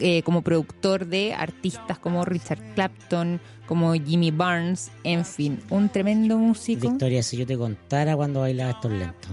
[0.00, 6.36] eh, como productor de artistas como Richard Clapton, como Jimmy Barnes, en fin, un tremendo
[6.38, 6.88] músico.
[6.88, 9.30] Victoria, si yo te contara cuando bailaba estos lentos.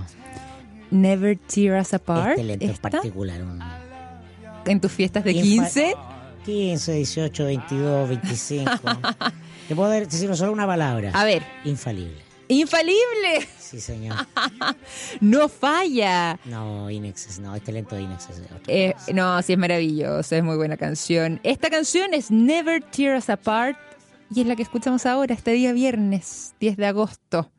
[0.91, 2.31] Never Tear Us Apart.
[2.31, 3.41] Este lento en ¿está particular.
[3.43, 3.59] Un...
[4.65, 5.93] en tus fiestas de Infa- 15.
[6.45, 8.71] 15, 18, 22, 25.
[9.67, 11.11] te puedo decir solo una palabra.
[11.13, 12.21] A ver, Infalible.
[12.47, 14.15] infalible, Sí, señor.
[15.19, 16.39] no falla.
[16.45, 18.41] No, Inexes, no, este lento de Inexes.
[18.67, 21.41] Eh, no, sí es maravilloso, es muy buena canción.
[21.43, 23.77] Esta canción es Never Tear Us Apart
[24.33, 27.51] y es la que escuchamos ahora, este día viernes, 10 de agosto.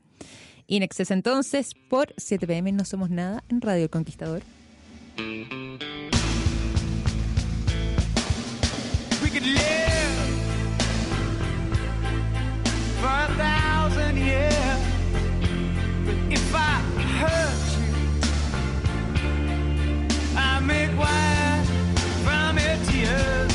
[0.66, 4.40] Inexes entonces por 7 pm No Somos Nada en Radio El Conquistador.
[9.22, 9.60] We could live
[12.98, 14.67] for a thousand years.
[16.30, 16.80] If I
[17.20, 17.92] hurt you,
[20.36, 21.64] I make wine
[22.24, 23.54] from your tears.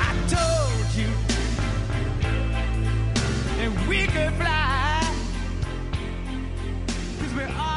[0.00, 1.10] I told you
[3.56, 5.00] that we could fly.
[7.20, 7.67] Cause we're all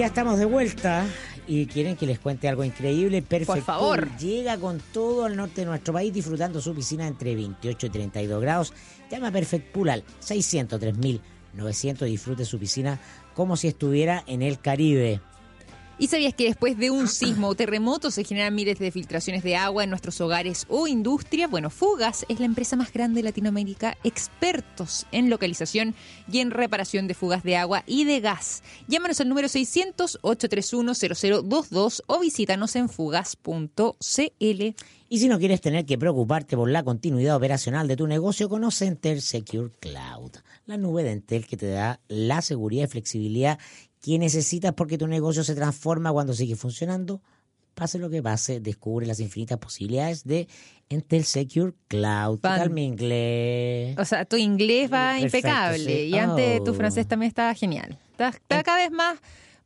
[0.00, 1.04] ya estamos de vuelta.
[1.46, 3.20] Y quieren que les cuente algo increíble.
[3.20, 3.60] Perfecto.
[3.60, 4.08] favor.
[4.16, 8.40] Llega con todo al norte de nuestro país disfrutando su piscina entre 28 y 32
[8.40, 8.72] grados.
[9.10, 12.98] Llama a Perfect Pool al 603.900 y disfrute su piscina
[13.34, 15.20] como si estuviera en el Caribe.
[16.00, 19.56] ¿Y sabías que después de un sismo o terremoto se generan miles de filtraciones de
[19.56, 21.46] agua en nuestros hogares o industria?
[21.46, 25.94] Bueno, Fugas es la empresa más grande de Latinoamérica, expertos en localización
[26.32, 28.62] y en reparación de fugas de agua y de gas.
[28.88, 34.74] Llámanos al número 600-831-0022 o visítanos en fugas.cl.
[35.12, 38.86] Y si no quieres tener que preocuparte por la continuidad operacional de tu negocio, conoce
[38.86, 40.36] Entel Secure Cloud,
[40.66, 43.58] la nube de Entel que te da la seguridad y flexibilidad
[44.00, 47.20] que necesitas porque tu negocio se transforma cuando sigue funcionando.
[47.74, 50.48] Pase lo que pase, descubre las infinitas posibilidades de
[50.88, 52.36] Entel Secure Cloud.
[52.38, 53.96] ¿Qué Pan- tal mi inglés?
[53.98, 56.08] O sea, tu inglés va Perfecto, impecable sí.
[56.08, 56.74] y antes tu Oh.
[56.74, 57.98] francés también está genial.
[58.10, 59.18] Está, está cada vez más,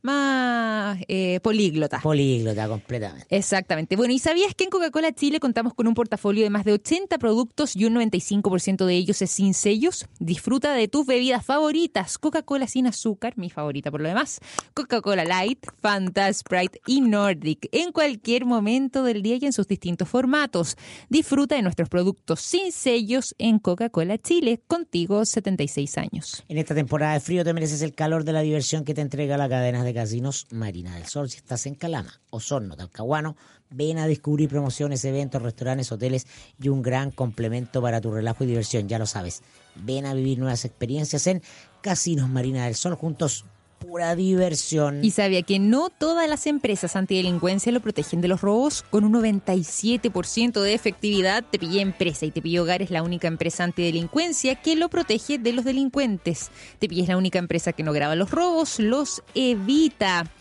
[0.05, 1.99] más eh, políglota.
[2.01, 3.25] Políglota, completamente.
[3.29, 3.95] Exactamente.
[3.95, 7.17] Bueno, ¿y sabías que en Coca-Cola Chile contamos con un portafolio de más de 80
[7.17, 10.05] productos y un 95% de ellos es sin sellos?
[10.19, 12.17] Disfruta de tus bebidas favoritas.
[12.17, 14.39] Coca-Cola sin azúcar, mi favorita por lo demás.
[14.73, 20.07] Coca-Cola Light, Fanta, Sprite y Nordic en cualquier momento del día y en sus distintos
[20.07, 20.77] formatos.
[21.09, 24.61] Disfruta de nuestros productos sin sellos en Coca-Cola Chile.
[24.67, 26.43] Contigo 76 años.
[26.47, 29.37] En esta temporada de frío te mereces el calor de la diversión que te entrega
[29.37, 31.29] la cadena de casinos Marina del Sol.
[31.29, 33.35] Si estás en Calama, Osorno, Talcahuano,
[33.69, 36.27] ven a descubrir promociones, eventos, restaurantes, hoteles
[36.59, 38.87] y un gran complemento para tu relajo y diversión.
[38.87, 39.41] Ya lo sabes,
[39.75, 41.41] ven a vivir nuevas experiencias en
[41.81, 43.45] Casinos Marina del Sol juntos.
[43.87, 45.03] Pura diversión.
[45.03, 48.81] Y sabía que no todas las empresas antidelincuencia lo protegen de los robos.
[48.81, 53.27] Con un 97% de efectividad, Te Pillé Empresa y Te Pillé Hogar es la única
[53.27, 56.49] empresa antidelincuencia que lo protege de los delincuentes.
[56.79, 60.31] Te Pillé es la única empresa que no graba los robos, los evita.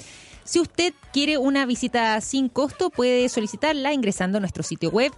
[0.44, 5.12] Si usted quiere una visita sin costo, puede solicitarla ingresando a nuestro sitio web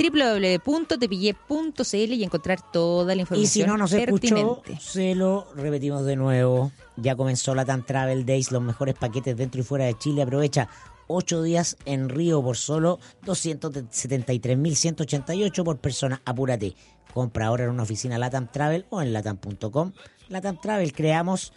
[0.00, 6.16] www.tepille.cl y encontrar toda la información Y si no nos escuchó, se lo repetimos de
[6.16, 6.72] nuevo.
[6.96, 10.22] Ya comenzó la TAN Travel Days, los mejores paquetes dentro y fuera de Chile.
[10.22, 10.70] Aprovecha
[11.06, 16.22] ocho días en Río por solo 273.188 por persona.
[16.24, 16.74] Apúrate.
[17.12, 19.92] Compra ahora en una oficina Latam Travel o en latam.com.
[20.28, 21.52] Latam Travel, creamos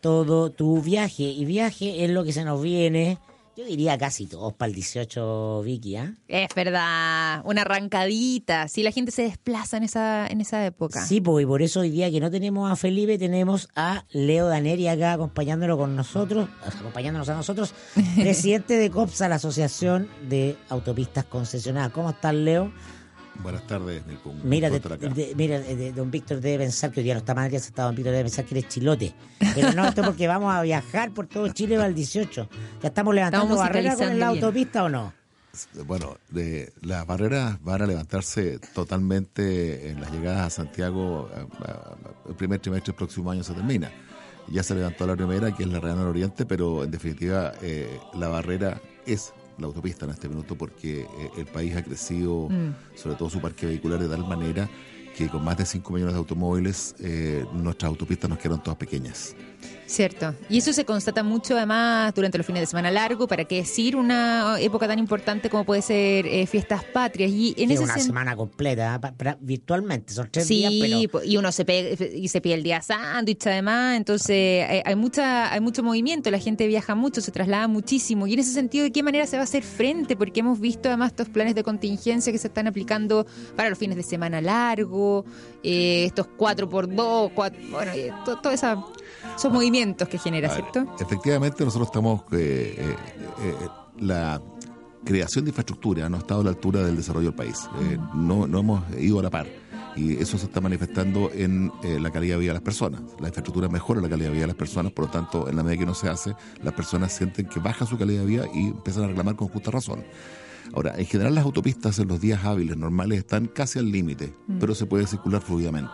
[0.00, 1.22] todo tu viaje.
[1.24, 3.18] Y viaje es lo que se nos viene.
[3.60, 6.14] Yo diría casi todos para el 18, Vicky, ¿ah?
[6.28, 8.68] Es verdad, una arrancadita.
[8.68, 11.04] Si la gente se desplaza en esa, en esa época.
[11.04, 14.48] Sí, pues, y por eso hoy día que no tenemos a Felipe, tenemos a Leo
[14.48, 17.74] Daneri acá acompañándolo con nosotros, acompañándonos a nosotros,
[18.16, 21.92] presidente de COPSA, la Asociación de Autopistas Concesionadas.
[21.92, 22.72] ¿Cómo estás, Leo?
[23.42, 24.02] Buenas tardes.
[24.24, 27.34] Un Mira, de- de- mira, de- don Víctor debe pensar que hoy día no está
[27.34, 29.14] mal, ya se está don Víctor debe pensar que eres chilote.
[29.54, 32.48] Pero no, esto porque vamos a viajar por todo Chile para el 18.
[32.82, 35.12] ¿Ya estamos levantando Estamos barreras con la autopista o no?
[35.86, 41.28] Bueno, de, las barreras van a levantarse totalmente en las llegadas a Santiago.
[42.28, 43.90] el primer trimestre del próximo año se termina.
[44.48, 48.28] Ya se levantó la primera, que es la Real Oriente, pero en definitiva eh, la
[48.28, 52.48] barrera es la autopista en este minuto porque eh, el país ha crecido,
[52.94, 54.68] sobre todo su parque vehicular, de tal manera
[55.16, 59.34] que con más de 5 millones de automóviles eh, nuestras autopistas nos quedaron todas pequeñas.
[59.86, 60.34] Cierto.
[60.48, 63.96] Y eso se constata mucho además durante los fines de semana largo, para qué decir
[63.96, 67.30] una época tan importante como puede ser eh, fiestas patrias.
[67.32, 69.34] Y en ese una sen- semana completa, ¿eh?
[69.40, 71.24] Virtualmente, son tres Sí, días, pero...
[71.24, 75.52] y uno se pega, y se pide el día sándwich además, entonces hay, hay mucha
[75.52, 78.92] hay mucho movimiento, la gente viaja mucho, se traslada muchísimo y en ese sentido de
[78.92, 82.32] qué manera se va a hacer frente, porque hemos visto además estos planes de contingencia
[82.32, 85.24] que se están aplicando para los fines de semana largo,
[85.64, 88.84] eh, estos 4 por 2 cuatro, bueno, eh, to- todos esa-
[89.50, 90.94] movimientos que genera, ver, ¿cierto?
[91.00, 92.22] Efectivamente, nosotros estamos.
[92.32, 92.96] eh, eh,
[93.42, 93.54] eh,
[93.98, 94.40] la
[95.04, 97.68] creación de infraestructura no ha estado a la altura del desarrollo del país.
[97.82, 99.46] Eh, no, no hemos ido a la par.
[99.96, 103.00] Y eso se está manifestando en eh, la calidad de vida de las personas.
[103.18, 105.62] La infraestructura mejora la calidad de vida de las personas, por lo tanto, en la
[105.64, 108.68] medida que no se hace, las personas sienten que baja su calidad de vida y
[108.68, 110.04] empiezan a reclamar con justa razón.
[110.72, 114.74] Ahora, en general las autopistas en los días hábiles normales están casi al límite, pero
[114.76, 115.90] se puede circular fluidamente.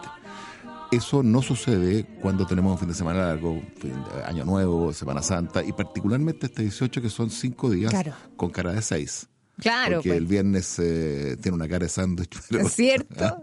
[0.93, 5.21] Eso no sucede cuando tenemos un fin de semana largo, fin de Año Nuevo, Semana
[5.23, 8.13] Santa, y particularmente este 18 que son cinco días Claro.
[8.37, 9.27] con cara de seis.
[9.59, 10.19] Claro, porque pues.
[10.19, 12.39] el viernes eh, tiene una cara de sándwich.
[12.51, 13.25] pero- ¿Es cierto?
[13.25, 13.43] ¿Ah?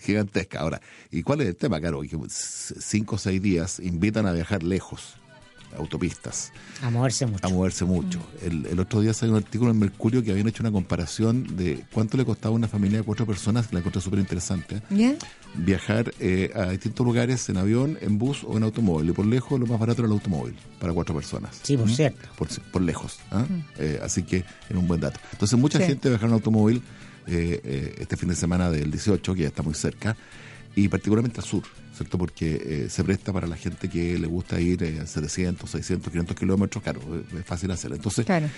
[0.00, 0.60] Gigantesca.
[0.60, 1.78] Ahora, ¿y cuál es el tema?
[1.80, 5.16] Claro, que c- cinco o seis días invitan a viajar lejos,
[5.78, 6.52] autopistas
[6.82, 7.46] A moverse mucho.
[7.46, 8.20] a moverse mucho.
[8.42, 11.84] El, el otro día salió un artículo en Mercurio que habían hecho una comparación de
[11.92, 15.14] cuánto le costaba a una familia de cuatro personas, la encontré súper interesante, ¿Ya?
[15.54, 19.10] viajar eh, a distintos lugares en avión, en bus o en automóvil.
[19.10, 21.58] Y por lejos lo más barato era el automóvil para cuatro personas.
[21.62, 21.90] Sí, por ¿Mm?
[21.94, 22.28] cierto.
[22.36, 23.18] Por, por lejos.
[23.30, 23.44] ¿ah?
[23.78, 25.20] Eh, así que era un buen dato.
[25.32, 25.84] Entonces mucha Sí.
[25.86, 26.82] gente viajaron en automóvil
[27.26, 30.16] eh, eh, este fin de semana del 18, que ya está muy cerca,
[30.84, 31.62] y particularmente al sur,
[31.96, 32.16] ¿cierto?
[32.18, 36.10] Porque eh, se presta para la gente que le gusta ir eh, a 700, 600,
[36.10, 37.00] 500 kilómetros, claro,
[37.38, 37.92] es fácil hacer.
[37.92, 38.48] Entonces, Claro.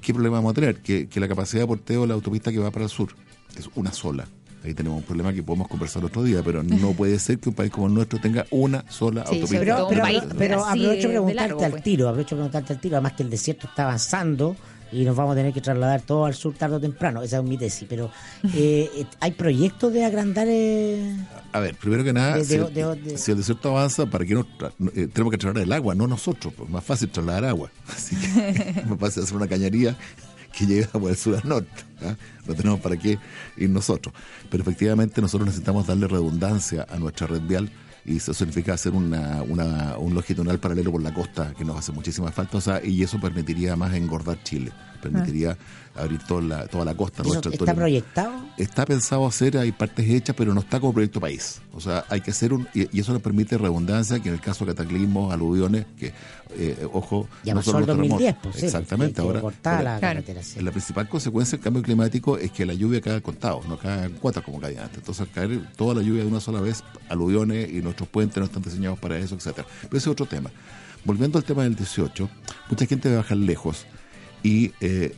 [0.00, 0.76] ¿qué problema vamos a tener?
[0.76, 3.10] Que, que la capacidad de porteo de la autopista que va para el sur
[3.56, 4.26] es una sola.
[4.64, 7.54] Ahí tenemos un problema que podemos conversar otro día, pero no puede ser que un
[7.54, 9.58] país como el nuestro tenga una sola Sí, autopista.
[9.60, 10.02] Pero, pero,
[10.36, 11.82] pero así aprovecho preguntarte largo, al pues.
[11.84, 14.56] tiro, aprovecho preguntarte al tiro, además que el desierto está avanzando
[14.96, 17.44] y nos vamos a tener que trasladar todo al sur tarde o temprano, esa es
[17.44, 18.10] mi tesis, pero
[18.54, 21.16] eh, eh, ¿hay proyectos de agrandar eh,
[21.52, 24.06] A ver, primero que nada, De- si, de- el, de- de- si el desierto avanza,
[24.06, 24.46] ¿para qué nos
[24.94, 25.94] eh, tenemos que trasladar el agua?
[25.94, 27.70] No nosotros, pues más fácil trasladar agua.
[27.94, 29.96] Así que más fácil hacer una cañería
[30.56, 31.82] que llegue por el sur al norte.
[32.02, 32.16] ¿ah?
[32.46, 33.18] No tenemos para qué
[33.58, 34.14] ir nosotros.
[34.50, 37.70] Pero efectivamente nosotros necesitamos darle redundancia a nuestra red vial
[38.06, 41.92] y eso significa hacer una, una, un longitudinal paralelo por la costa que nos hace
[41.92, 44.72] muchísima falta, o sea, y eso permitiría más engordar Chile,
[45.08, 45.56] permitiría
[45.94, 47.52] abrir toda la, toda la costa ¿Eso nuestra.
[47.52, 48.32] ¿Está proyectado?
[48.58, 51.60] Está pensado hacer, hay partes hechas, pero no está como proyecto país.
[51.72, 52.68] O sea, hay que hacer un.
[52.74, 56.12] Y, y eso nos permite redundancia, que en el caso de cataclismos, aluviones, que,
[56.56, 57.28] eh, ojo.
[57.44, 58.52] Ya no pasó solo el los 2010, terremotos.
[58.52, 58.64] pues.
[58.64, 59.20] Exactamente.
[59.22, 60.00] Ahora, la Claro.
[60.00, 60.60] carretera, sí.
[60.60, 64.04] la principal consecuencia del cambio climático es que la lluvia cae al contado, no cae
[64.06, 64.98] en cuotas como caía antes.
[64.98, 68.44] Entonces, al caer toda la lluvia de una sola vez, aluviones y nuestros puentes no
[68.44, 69.66] están diseñados para eso, etcétera.
[69.82, 70.50] Pero ese es otro tema.
[71.04, 72.28] Volviendo al tema del 18,
[72.68, 73.86] mucha gente va a bajar lejos
[74.42, 75.14] y eh,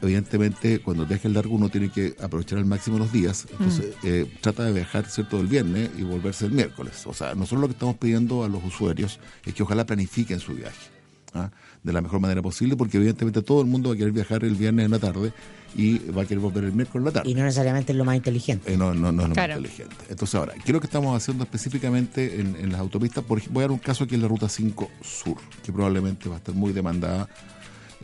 [0.00, 4.26] evidentemente cuando viaja el largo uno tiene que aprovechar al máximo los días, entonces eh,
[4.40, 7.06] trata de viajar cierto el viernes y volverse el miércoles.
[7.06, 10.54] O sea, nosotros lo que estamos pidiendo a los usuarios es que ojalá planifiquen su
[10.54, 10.90] viaje.
[11.34, 11.50] ¿ah?
[11.82, 14.54] de la mejor manera posible, porque evidentemente todo el mundo va a querer viajar el
[14.54, 15.32] viernes en la tarde
[15.74, 17.30] y va a querer volver el miércoles en la tarde.
[17.30, 18.72] Y no necesariamente es lo más inteligente.
[18.72, 19.54] Eh, no, no, no es lo Claro.
[19.54, 19.96] más inteligente.
[20.10, 23.24] Entonces, ahora, ¿qué es lo que estamos haciendo específicamente en, en las autopistas?
[23.24, 26.28] Por, ej- voy a dar un caso aquí en la Ruta 5 Sur, que probablemente
[26.28, 27.28] va a estar muy demandada.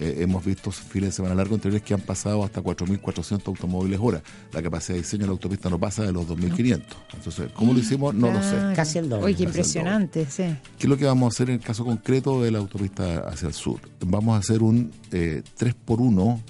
[0.00, 4.22] Eh, hemos visto fines de semana largo anteriores que han pasado hasta 4.400 automóviles hora.
[4.52, 6.82] La capacidad de diseño de la autopista no pasa de los 2.500.
[7.14, 8.14] Entonces, ¿cómo lo hicimos?
[8.14, 8.50] No lo sé.
[8.50, 8.76] Claro.
[8.76, 9.24] Casi el doble.
[9.24, 10.44] Oye, impresionante, sí.
[10.78, 13.48] ¿Qué es lo que vamos a hacer en el caso concreto de la autopista hacia
[13.48, 13.80] el sur?
[14.00, 16.40] Vamos a hacer un eh, 3x1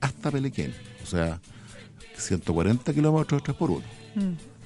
[0.00, 0.74] hasta Pelequén.
[1.02, 1.40] O sea,
[2.16, 3.82] 140 kilómetros 3x1.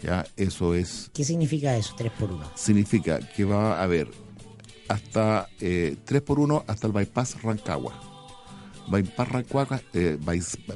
[0.03, 4.11] Ya, eso es ¿Qué significa eso, 3 por 1 significa que va a haber
[4.89, 8.14] hasta eh, 3 por 1 hasta el bypass Rancagua.
[8.89, 10.19] Bypass Rancagua, eh,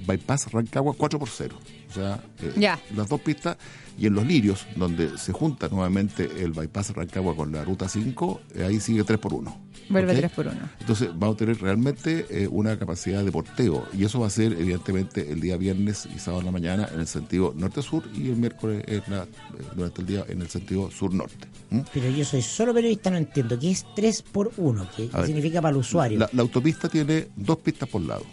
[0.07, 1.57] bypass Rancagua 4 por 0.
[1.91, 2.79] O sea, eh, Ya.
[2.97, 3.57] las dos pistas.
[3.99, 8.41] Y en los Lirios, donde se junta nuevamente el bypass Rancagua con la ruta 5,
[8.55, 9.68] eh, ahí sigue 3 por 1.
[9.91, 10.19] Vuelve ¿ok?
[10.19, 10.57] 3 por 1.
[10.81, 14.53] Entonces vamos a tener realmente eh, una capacidad de porteo y eso va a ser
[14.53, 18.37] evidentemente el día viernes y sábado en la mañana en el sentido norte-sur y el
[18.37, 19.27] miércoles en la- eh,
[19.75, 21.49] durante el día en el sentido sur-norte.
[21.71, 21.85] ¿m?
[21.93, 23.59] Pero yo soy solo periodista, no entiendo.
[23.59, 26.19] ¿Qué es 3 por 1 ¿Qué, significa para el usuario?
[26.19, 28.25] La, la autopista tiene dos pistas por lado,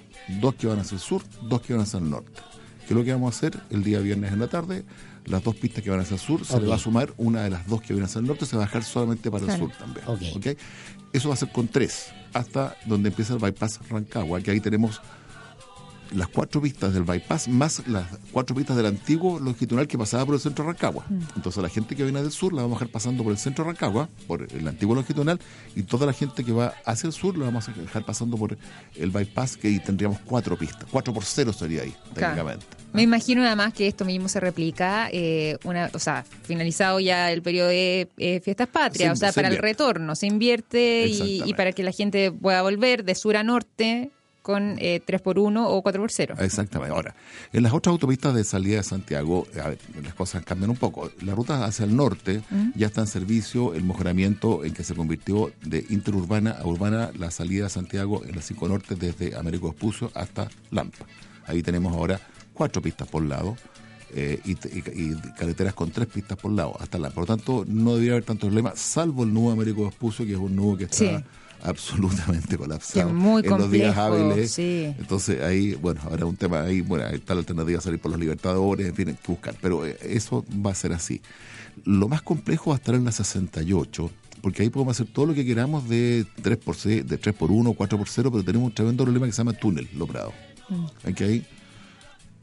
[0.41, 2.31] dos que van hacia el sur, dos que van hacia el norte.
[2.87, 4.83] ¿Qué es lo que vamos a hacer el día viernes en la tarde?
[5.25, 7.49] Las dos pistas que van hacia el sur, se le va a sumar una de
[7.49, 9.65] las dos que viene hacia el norte, se va a dejar solamente para Claro.
[9.65, 10.05] el sur también.
[10.07, 10.21] Ok.
[10.37, 10.57] ¿ok?
[11.13, 15.01] Eso va a ser con tres, hasta donde empieza el bypass Rancagua, que ahí tenemos
[16.13, 20.35] las cuatro pistas del bypass más las cuatro pistas del antiguo longitudinal que pasaba por
[20.35, 21.05] el centro de Rancagua.
[21.35, 23.63] Entonces la gente que viene del sur la vamos a dejar pasando por el centro
[23.65, 25.39] de Rancagua, por el antiguo longitudinal,
[25.75, 28.57] y toda la gente que va hacia el sur la vamos a dejar pasando por
[28.95, 30.87] el bypass, que ahí tendríamos cuatro pistas.
[30.91, 32.13] Cuatro por cero sería ahí, Claro.
[32.13, 32.65] técnicamente.
[32.93, 37.41] Me imagino además que esto mismo se replica, eh, una, o sea, finalizado ya el
[37.41, 41.43] periodo de eh, fiestas patrias, Se- o sea, se para el retorno, se invierte y,
[41.45, 44.11] y para que la gente pueda volver de sur a norte
[44.45, 46.93] con eh, 3 por 1 o 4 por 0 Exactamente.
[46.95, 47.15] Ahora,
[47.51, 51.09] en las otras autopistas de salida de Santiago, a ver, las cosas cambian un poco.
[51.23, 52.43] La ruta hacia el norte
[52.75, 57.31] ya está en servicio el mejoramiento en que se convirtió de interurbana a urbana la
[57.31, 61.05] salida a Santiago en la 5 Norte desde Américo Vespucio hasta Lampa.
[61.47, 62.19] Ahí tenemos ahora
[62.53, 63.57] cuatro pistas por lado.
[64.17, 67.15] eh, y, te- y- y carreteras con tres pistas por lado hasta Lampa.
[67.15, 70.37] Por lo tanto, no debería haber tanto problema, salvo el nudo Américo Vespucio, que es
[70.37, 71.25] un nudo que está Sí.
[71.63, 74.51] Absolutamente colapsado muy en los días hábiles.
[74.51, 74.93] sí.
[74.97, 78.19] Entonces ahí, bueno, ahora un tema ahí, bueno, ahí está la alternativa salir por los
[78.19, 81.21] libertadores, en fin, hay que buscar, pero eh, eso va a ser así.
[81.83, 84.09] Lo más complejo va a estar en la 68,
[84.41, 87.51] porque ahí podemos hacer todo lo que queramos de 3 por, C, de 3 por
[87.51, 90.33] 1, 4 por 0, pero tenemos un tremendo problema que se llama túnel, Loprado.
[90.69, 90.85] Mm.
[91.09, 91.45] Aquí ahí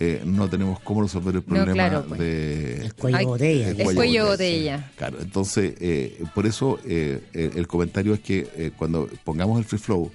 [0.05, 2.19] eh, no tenemos cómo resolver el problema claro, pues.
[2.19, 2.87] de...
[2.87, 3.69] Es cuello Ay, botella.
[3.69, 4.91] el cuello botella.
[4.97, 9.65] Claro, entonces, eh, por eso eh, el, el comentario es que eh, cuando pongamos el
[9.65, 10.11] free flow,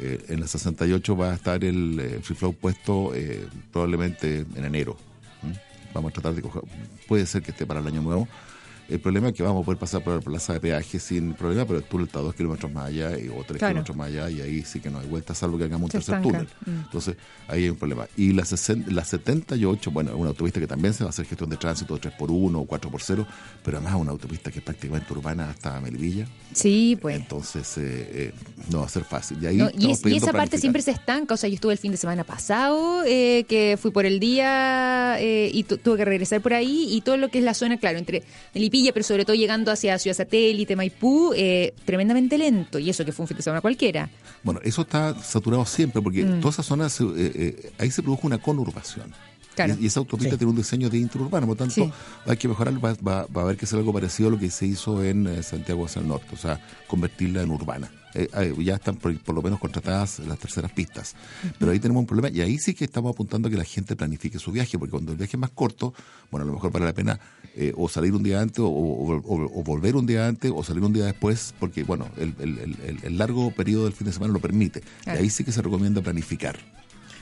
[0.00, 4.64] eh, en la 68 va a estar el eh, free flow puesto eh, probablemente en
[4.64, 4.96] enero.
[5.44, 5.54] ¿m?
[5.94, 6.62] Vamos a tratar de coger,
[7.06, 8.26] puede ser que esté para el año nuevo.
[8.88, 11.64] El problema es que vamos a poder pasar por la plaza de peaje sin problema,
[11.64, 13.72] pero el túnel está dos kilómetros más allá y, o tres Claro.
[13.74, 15.98] kilómetros más allá y ahí sí que no hay vuelta, salvo que hagamos un Se
[15.98, 16.38] tercer estanca.
[16.38, 16.48] túnel.
[16.66, 16.84] Mm.
[16.84, 17.16] Entonces,
[17.48, 18.06] ahí hay un problema.
[18.16, 21.24] Y la, 60 la 78, bueno, es una autopista que también se va a hacer
[21.26, 23.26] gestión de tránsito 3x1 o 4x0,
[23.64, 26.26] pero además una autopista que es prácticamente urbana hasta Melvilla.
[26.52, 27.16] Sí, pues.
[27.16, 28.32] Entonces, eh, eh,
[28.70, 29.38] no va a ser fácil.
[29.42, 31.32] Y, ahí No, y, estamos es- y pidiendo esa parte siempre se estanca.
[31.34, 35.16] O sea, yo estuve el fin de semana pasado, eh, que fui por el día
[35.18, 36.88] eh, y tu- tuve que regresar por ahí.
[36.90, 38.22] Y todo lo que es la zona, claro, entre
[38.72, 42.78] Melipilla, pero sobre todo llegando hacia Ciudad Satélite, Maipú, eh, tremendamente lento.
[42.78, 44.08] Y eso que fue un fin de semana cualquiera.
[44.42, 46.40] Bueno, eso está saturado siempre porque Mm.
[46.40, 49.12] toda esa zona, se- eh, eh, ahí se produjo una conurbación.
[49.54, 49.76] Claro.
[49.78, 50.38] Y, y esa autopista Sí.
[50.38, 51.92] tiene un diseño de interurbano, por lo tanto, Sí.
[52.26, 52.80] hay que mejorarlo.
[52.80, 55.26] Va, va- va a haber que hacer algo parecido a lo que se hizo en
[55.26, 57.90] eh, Santiago hacia el norte, o sea, convertirla en urbana.
[58.14, 61.14] Eh, eh, ya están por, por lo menos contratadas las terceras pistas.
[61.58, 63.96] Pero ahí tenemos un problema y ahí sí que estamos apuntando a que la gente
[63.96, 65.94] planifique su viaje, porque cuando el viaje es más corto,
[66.30, 67.18] bueno, a lo mejor vale la pena
[67.54, 70.62] eh, o salir un día antes o, o- o- o volver un día antes o
[70.64, 74.06] salir un día después, porque, bueno, el, el- el- el- el largo periodo del fin
[74.06, 74.82] de semana lo permite.
[75.04, 75.18] Claro.
[75.20, 76.58] Y ahí sí que se recomienda planificar.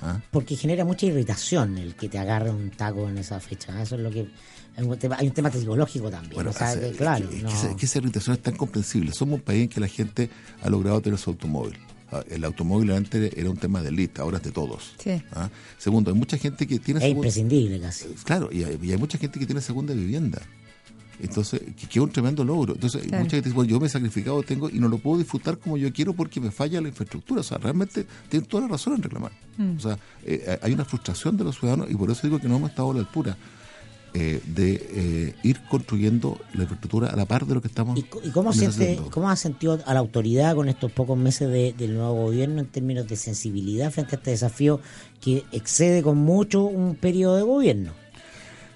[0.03, 0.21] ¿ah?
[0.31, 3.81] Porque genera mucha irritación el que te agarre un taco en esa fecha.
[3.83, 4.29] Eso es lo que.
[4.77, 6.35] Hay un tema, hay un tema psicológico también.
[6.35, 7.29] Bueno, o sea, hace- que, es claro.
[7.31, 9.13] es no- que esa, que esa irritación es tan comprensible.
[9.13, 10.31] Somos un país en que la gente
[10.63, 11.77] ha logrado tener su automóvil.
[12.13, 14.95] Ah, El automóvil antes era un tema de élite, ahora es de todos.
[15.03, 15.23] Sí.
[15.33, 15.49] Ah,
[15.79, 18.07] Segundo, hay mucha gente que tiene es segun- imprescindible casi.
[18.25, 20.41] Claro, y hay, y hay mucha gente que tiene segunda vivienda.
[21.23, 22.73] Entonces, que, que es un tremendo logro.
[22.75, 23.25] Entonces, Claro.
[23.25, 25.77] mucha gente dice, bueno, yo me he sacrificado, tengo y no lo puedo disfrutar como
[25.77, 27.41] yo quiero porque me falla la infraestructura.
[27.43, 29.31] O sea, realmente tienen toda la razón en reclamar.
[29.59, 29.77] Mm.
[29.77, 32.57] O sea, eh, hay una frustración de los ciudadanos y por eso digo que no
[32.57, 33.37] hemos estado a la altura
[34.15, 38.05] eh, de eh, ir construyendo la infraestructura a la par de lo que estamos ¿Y,
[38.27, 41.95] y cómo, siente, cómo ha sentido a la autoridad con estos pocos meses de- del
[41.95, 44.81] nuevo gobierno en términos de sensibilidad frente a este desafío
[45.21, 47.93] que excede con mucho un periodo de gobierno?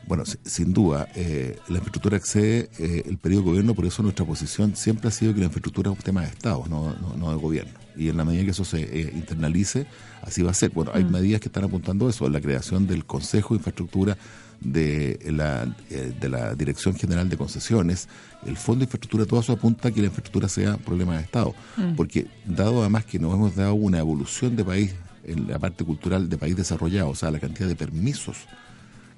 [0.06, 4.02] Bueno, si- sin duda, eh, la infraestructura excede eh, el periodo de gobierno, por eso
[4.02, 7.16] nuestra posición siempre ha sido que la infraestructura es un tema de Estado, no, no,
[7.16, 7.72] no de gobierno.
[7.96, 9.86] Y en la medida que eso se eh, internalice,
[10.20, 10.70] así va a ser.
[10.70, 14.18] Bueno, hay medidas que están apuntando a eso, la creación del Consejo de Infraestructura
[14.64, 18.08] de la, eh, de la Dirección General de Concesiones,
[18.46, 21.54] el Fondo de Infraestructura, todo eso apunta a que la infraestructura sea problema de Estado.
[21.96, 26.28] Porque dado además que nos hemos dado una evolución de país en la parte cultural
[26.28, 28.36] de país desarrollado, o sea, la cantidad de permisos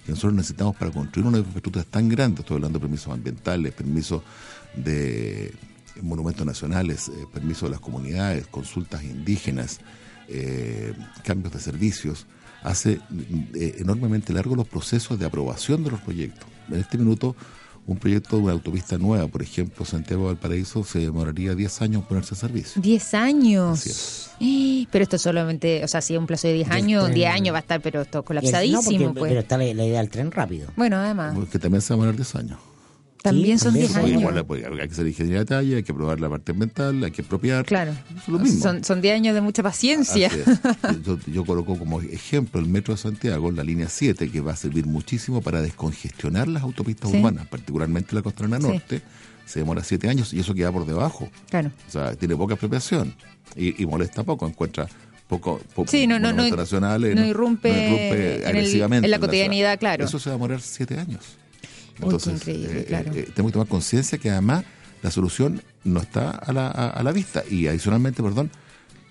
[0.05, 4.23] que nosotros necesitamos para construir una infraestructura tan grande, estoy hablando de permisos ambientales, permisos
[4.77, 5.53] de
[6.03, 9.81] monumentos nacionales, eh, permisos de las comunidades, consultas indígenas,
[10.29, 10.93] eh,
[11.25, 12.27] cambios de servicios,
[12.67, 13.01] hace
[13.55, 16.47] eh, enormemente largos los procesos de aprobación de los proyectos.
[16.71, 17.37] En este minuto,
[17.87, 22.09] un proyecto de una autopista nueva, por ejemplo, Santiago Valparaíso, se demoraría 10 años en
[22.09, 22.83] ponerse a servicio.
[22.83, 23.79] 10 años.
[23.79, 24.31] Así es.
[24.41, 27.15] Eh, Pero esto solamente, o sea, si es un plazo de 10 Del años, tren.
[27.15, 29.29] 10 años va a estar, pero esto Y el- no, colapsadísimo, porque- pues.
[29.31, 30.69] Pero está la, la idea del tren rápido.
[30.77, 32.59] Bueno, además, Que también se va a demorar 10 años.
[33.31, 34.23] También son también 10 son Oye, años.
[34.23, 37.23] igual hay que hacer ingeniería de detalle, hay que probar la parte ambiental, hay que
[37.23, 37.65] expropiar.
[37.65, 37.93] Claro.
[38.27, 38.63] Lo mismo.
[38.63, 40.31] Son, son 10 años de mucha paciencia.
[41.05, 44.57] Yo, yo coloco como ejemplo el metro de Santiago, la línea 7, que va a
[44.57, 47.17] servir muchísimo para descongestionar las autopistas Sí.
[47.19, 48.67] urbanas, particularmente la costanera Sí.
[48.69, 49.03] norte.
[49.45, 51.29] Se demora 7 años y eso queda por debajo.
[51.51, 51.71] Claro.
[51.89, 53.15] O sea, tiene poca expropiación
[53.55, 54.89] y, y molesta poco, encuentra
[55.29, 59.19] poco, poco Sí, no- no- no- monumentos nacionales, no irrumpe en el- agresivamente en la
[59.19, 60.05] cotidianidad, claro.
[60.05, 61.21] Eso se va a demorar 7 años.
[62.03, 63.11] Uy, qué increíble, claro.
[63.13, 64.65] tenemos que tomar conciencia que además
[65.03, 68.51] la solución no está a la, a- a la vista y adicionalmente, perdón,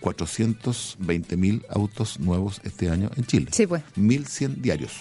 [0.02, 3.48] 420 mil autos nuevos este año en Chile.
[3.52, 3.82] Sí, pues.
[3.98, 4.92] 1.100 diarios.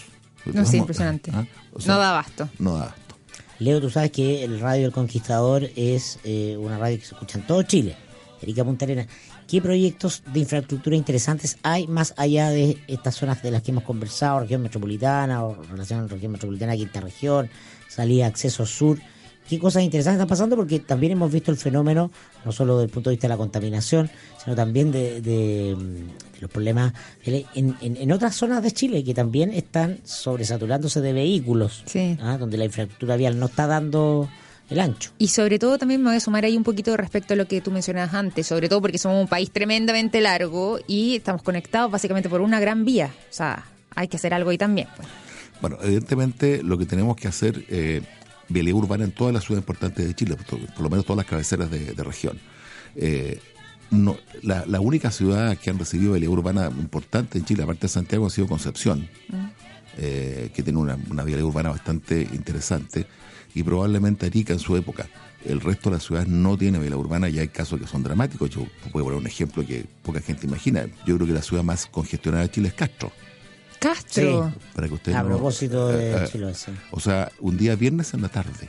[0.47, 1.31] No, sí, Vamos- impresionante.
[1.35, 1.47] ¿ah?
[1.73, 2.49] O sea, no da abasto.
[2.59, 3.17] No da abasto.
[3.59, 7.39] Leo, tú sabes que el Radio El Conquistador es eh, una radio que se escucha
[7.39, 7.97] en todo Chile.
[8.43, 9.07] Erika Punta Arenas.
[9.49, 13.85] ¿Qué proyectos de infraestructura interesantes hay más allá de estas zonas de las que hemos
[13.85, 17.49] conversado, región metropolitana o relación región metropolitana, quinta región,
[17.89, 18.99] salida, acceso sur?
[19.49, 20.57] ¿Qué cosas interesantes están pasando?
[20.57, 22.11] Porque también hemos visto el fenómeno,
[22.47, 24.11] no solo desde el punto de vista de la contaminación,
[24.43, 26.95] sino también de, de, de los problemas
[27.27, 32.17] en, en- en otras zonas de Chile que también están sobresaturándose de vehículos, Sí.
[32.23, 32.39] ¿ah?
[32.39, 34.31] donde la infraestructura vial no está dando
[34.71, 35.13] el ancho.
[35.19, 37.61] Y sobre todo también me voy a sumar ahí un poquito respecto a lo que
[37.61, 42.29] tú mencionabas antes, sobre todo porque somos un país tremendamente largo y estamos conectados básicamente
[42.29, 43.13] por una gran vía.
[43.31, 44.89] O sea, hay que hacer algo ahí también.
[44.97, 45.09] Pues.
[45.61, 48.03] Bueno, evidentemente lo que tenemos que hacer, eh,
[48.49, 51.27] vialidad urbana en todas las ciudades importantes de Chile, por, por lo menos todas las
[51.27, 52.39] cabeceras de, de región.
[52.97, 53.41] Eh,
[53.91, 57.89] no, la, la única ciudad que han recibido vialidad urbana importante en Chile, aparte de
[57.89, 59.09] Santiago, ha sido Concepción,
[59.99, 63.07] eh, que tiene una, una vialidad urbana bastante interesante,
[63.55, 65.07] y probablemente Arica en su época.
[65.45, 68.49] El resto de las ciudades no tiene vialidad urbana y hay casos que son dramáticos.
[68.51, 70.87] Yo puedo poner un ejemplo que poca gente imagina.
[71.07, 73.13] Yo creo que la ciudad más congestionada de Chile es Castro.
[73.79, 74.53] Castro.
[74.75, 76.73] Para que ustedes A no- propósito de Chiloé, sí.
[76.91, 78.69] o sea, un día viernes en la tarde,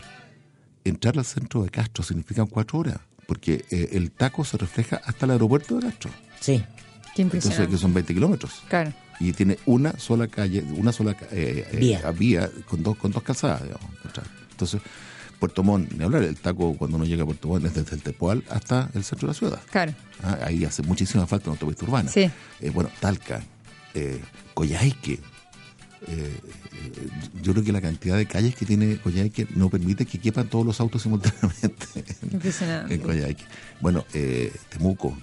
[0.83, 5.25] entrar al centro de Castro significan cuatro horas, porque eh, el taco se refleja hasta
[5.25, 6.11] el aeropuerto de Castro.
[6.41, 6.61] Sí.
[7.15, 7.71] Qué Entonces, impresionante.
[7.75, 8.51] que son 20 kilómetros.
[8.67, 8.91] Claro.
[9.21, 12.11] Y tiene una sola calle, una sola eh, eh, Vía.
[12.11, 13.89] vía con dos, con dos calzadas, digamos.
[14.55, 14.81] Entonces,
[15.39, 18.01] Puerto Montt, ni hablar, el taco cuando uno llega a Puerto Montt es desde el
[18.01, 19.59] Tepual hasta el centro de la ciudad.
[19.69, 19.93] Claro.
[20.23, 22.09] Ah, ahí hace muchísima falta una autopista urbana.
[22.09, 22.29] Sí.
[22.61, 23.43] Eh, bueno, Talca,
[23.93, 24.21] eh,
[24.53, 25.13] Coyhaique.
[25.13, 25.19] Eh,
[26.07, 26.39] eh,
[27.41, 30.65] yo creo que la cantidad de calles que tiene Coyhaique no permite que quepan todos
[30.65, 32.93] los autos simultáneamente en, Impresionante.
[32.93, 33.43] en Coyhaique.
[33.81, 35.17] Bueno, eh, Temuco,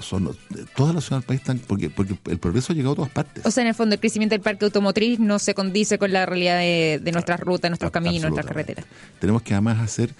[0.00, 0.36] son
[0.76, 3.44] todas las ciudades del país están porque porque el progreso ha llegado a todas partes.
[3.46, 6.26] O sea, en el fondo, el crecimiento del parque automotriz no se condice con la
[6.26, 8.84] realidad de, de nuestras rutas, nuestros A- caminos, nuestras carreteras.
[9.20, 10.14] Tenemos que además hacer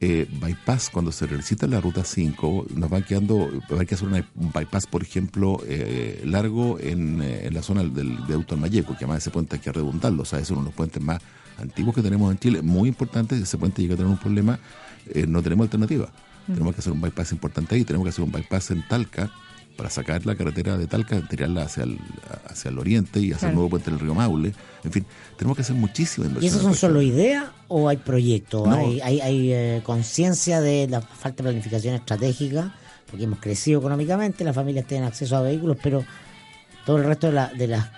[0.00, 3.94] eh, bypass cuando se realiza la ruta 5, nos van quedando, va a haber que
[3.94, 8.60] hacer un bypass, por ejemplo, eh, largo en, eh, en la zona del viaducto del
[8.60, 11.02] Mayeco, que además ese puente hay que redundarlo, o sea, es uno de los puentes
[11.02, 11.22] más
[11.58, 14.58] antiguos que tenemos en Chile, muy importante, ese puente llega a tener un problema,
[15.28, 16.10] no tenemos alternativa.
[16.46, 19.30] Tenemos que hacer un bypass importante ahí, tenemos que hacer un bypass en Talca
[19.76, 21.98] para sacar la carretera de Talca, tirarla hacia el,
[22.48, 23.48] hacia el oriente y hacer Claro.
[23.50, 24.54] un nuevo puente en el río Maule.
[24.84, 25.04] En fin,
[25.36, 28.66] tenemos que hacer muchísimas ¿Y eso son solo ideas o hay proyectos?
[28.66, 28.74] No.
[28.74, 32.74] ¿Hay, hay, hay, eh, conciencia de la falta de planificación estratégica?
[33.10, 36.04] Porque hemos crecido económicamente, las familias tienen acceso a vehículos, pero
[36.86, 37.90] todo el resto de, la- de las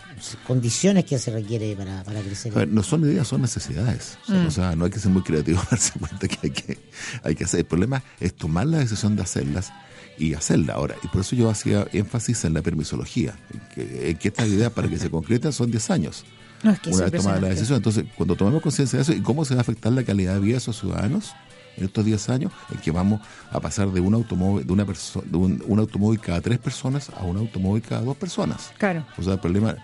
[0.46, 2.52] condiciones que se requiere para, para crecer.
[2.52, 4.18] A ver, no son ideas, son necesidades.
[4.24, 6.50] O sea, O sea, no hay que ser muy creativo para darse cuenta que hay
[6.50, 6.78] que,
[7.22, 7.60] hay que hacer.
[7.60, 9.70] El problema es tomar la decisión de hacerlas
[10.18, 10.74] y hacerla.
[10.74, 14.72] Ahora, y por eso yo hacía énfasis en la permisología, en que, que estas ideas
[14.72, 16.24] para que se concreten son 10 años.
[16.64, 17.76] No, es que una vez tomada la decisión.
[17.76, 20.40] Entonces, cuando tomamos conciencia de eso y cómo se va a afectar la calidad de
[20.40, 21.34] vida de esos ciudadanos
[21.78, 23.20] en estos 10 años, en que vamos
[23.50, 27.10] a pasar de un automóvil, de una perso- de un, un automóvil cada tres personas
[27.16, 28.70] a un automóvil cada dos personas.
[28.78, 29.04] Claro.
[29.16, 29.76] O sea, el problema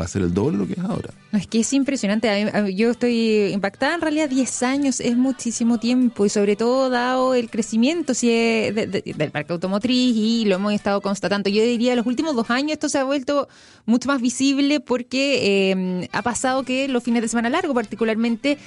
[0.00, 1.10] va a ser el doble de lo que es ahora.
[1.30, 2.28] Es que es impresionante.
[2.74, 3.94] Yo estoy impactada.
[3.94, 8.74] En realidad, 10 años es muchísimo tiempo y sobre todo dado el crecimiento si es
[8.74, 11.50] de- de- del parque automotriz y lo hemos estado constatando.
[11.50, 13.46] Yo diría los últimos dos años esto se ha vuelto
[13.84, 18.58] mucho más visible porque eh, ha pasado que los fines de semana largo particularmente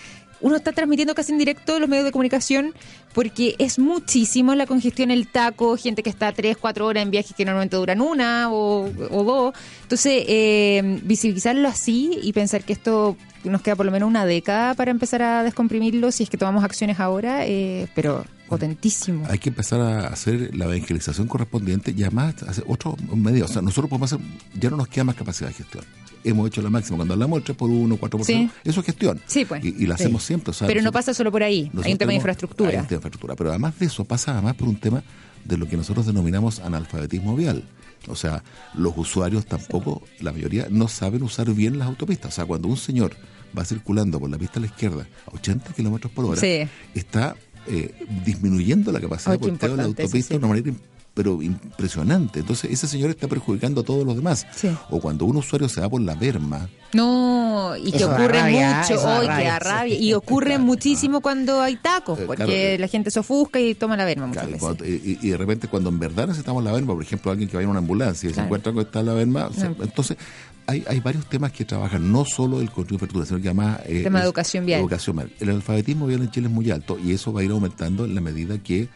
[0.41, 2.73] uno está transmitiendo casi en directo los medios de comunicación
[3.13, 7.35] porque es muchísimo la congestión, el taco, gente que está tres, cuatro horas en viajes
[7.35, 9.53] que normalmente duran una o, o dos.
[9.83, 14.73] Entonces, eh, visibilizarlo así y pensar que esto nos queda por lo menos una década
[14.73, 19.25] para empezar a descomprimirlo si es que tomamos acciones ahora, eh, pero potentísimo.
[19.29, 23.49] hay que empezar a hacer la evangelización correspondiente y además hacer otros medios.
[23.49, 24.25] O sea, nosotros podemos hacer,
[24.59, 25.83] ya no nos queda más capacidad de gestión.
[26.24, 26.97] Hemos hecho la máxima.
[26.97, 28.34] Cuando hablamos del 3 por 1, 4 por Sí.
[28.34, 29.22] 1, eso es gestión.
[29.26, 29.63] Sí, pues.
[29.63, 30.03] Y, y la Sí.
[30.03, 30.51] hacemos siempre.
[30.51, 32.70] o sea, Pero no pasa solo por ahí, hay un tema de infraestructura.
[32.72, 33.36] hay un tema de infraestructura.
[33.36, 35.03] Pero además de eso, pasa además por un tema
[35.45, 37.63] de lo que nosotros denominamos analfabetismo vial.
[38.07, 38.43] O sea,
[38.76, 42.32] los usuarios tampoco, la mayoría, no saben usar bien las autopistas.
[42.32, 43.15] O sea, cuando un señor
[43.57, 46.61] va circulando por la pista a la izquierda a 80 kilómetros por hora, Sí.
[46.95, 47.36] está
[47.67, 47.93] eh,
[48.26, 50.34] disminuyendo la capacidad de porteo de la autopista sí.
[50.34, 50.72] de una manera
[51.14, 52.39] pero impresionante.
[52.39, 54.47] Entonces, ese señor está perjudicando a todos los demás.
[54.55, 54.70] Sí.
[54.89, 59.07] O cuando un usuario se va por la berma, No, y que ocurre rabia, mucho
[59.07, 59.95] hoy, que da rabia.
[59.95, 60.64] Y ocurre Claro.
[60.64, 62.80] muchísimo cuando hay tacos, Eh, porque claro.
[62.82, 64.62] la gente se ofusca y toma la verma muchas Claro, veces.
[64.66, 67.57] cuando- y- y de repente cuando en verdad necesitamos la berma, por ejemplo, alguien que
[67.57, 69.49] vaya en una ambulancia y se encuentra con esta la No.
[69.84, 70.18] entonces
[70.66, 73.80] hay, hay varios temas que trabajan, no solo el control de infraestructura, sino que además...
[73.86, 74.80] eh, Tema de educación vial.
[74.82, 75.32] educación vial.
[75.39, 78.14] El alfabetismo vial en Chile es muy alto y eso va a ir aumentando en
[78.16, 78.88] la medida que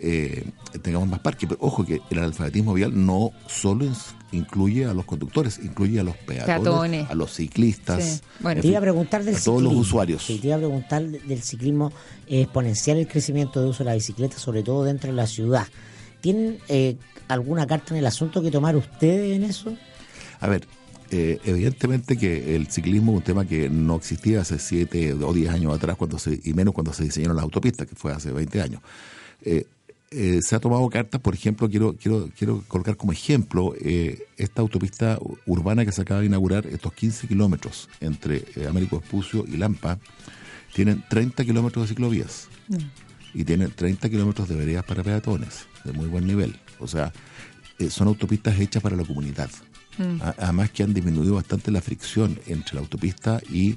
[0.00, 0.44] eh,
[0.82, 1.48] tengamos más parques.
[1.48, 3.86] Pero ojo que el alfabetismo vial no solo
[4.32, 7.10] incluye a los conductores, incluye a los peatones, Peatones.
[7.10, 8.20] a los ciclistas, Sí.
[8.40, 8.58] Bueno.
[8.58, 9.80] en Te iba a preguntar del a todos los ciclismo.
[9.80, 10.22] usuarios.
[10.24, 11.92] Sí, te iba a preguntar de- del ciclismo
[12.26, 15.66] eh, exponencial, el crecimiento de uso de la bicicleta, sobre todo dentro de la ciudad.
[16.20, 16.96] ¿Tienen eh,
[17.28, 19.74] alguna carta en el asunto que tomar ustedes en eso?
[20.40, 20.66] A ver,
[21.10, 25.48] eh, evidentemente que el ciclismo es un tema que no existía hace 7 o 10
[25.50, 28.60] años atrás, cuando se, y menos cuando se diseñaron las autopistas, que fue hace 20
[28.60, 28.82] años.
[29.42, 29.64] Eh,
[30.10, 34.62] eh, se ha tomado cartas, por ejemplo, quiero quiero quiero colocar como ejemplo eh, esta
[34.62, 39.56] autopista urbana que se acaba de inaugurar, estos 15 kilómetros entre eh, Américo Espucio y
[39.56, 39.98] Lampa,
[40.74, 42.48] tienen 30 kilómetros de ciclovías
[43.34, 46.56] y tienen 30 kilómetros de veredas para peatones, de muy buen nivel.
[46.78, 47.12] O sea,
[47.90, 49.50] son autopistas hechas para la comunidad.
[50.22, 53.76] A- Además que han disminuido bastante la fricción entre la autopista y,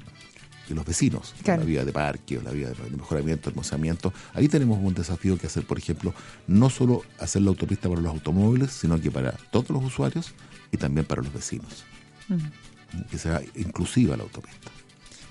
[0.74, 1.60] los vecinos, Claro.
[1.60, 4.12] la vía de parque, o la vía de mejoramiento, hermosamiento.
[4.34, 6.14] Ahí tenemos un desafío que hacer, por ejemplo,
[6.46, 10.32] no solo hacer la autopista para los automóviles, sino que para todos los usuarios
[10.70, 11.84] y también para los vecinos.
[13.10, 14.70] Que sea inclusiva la autopista.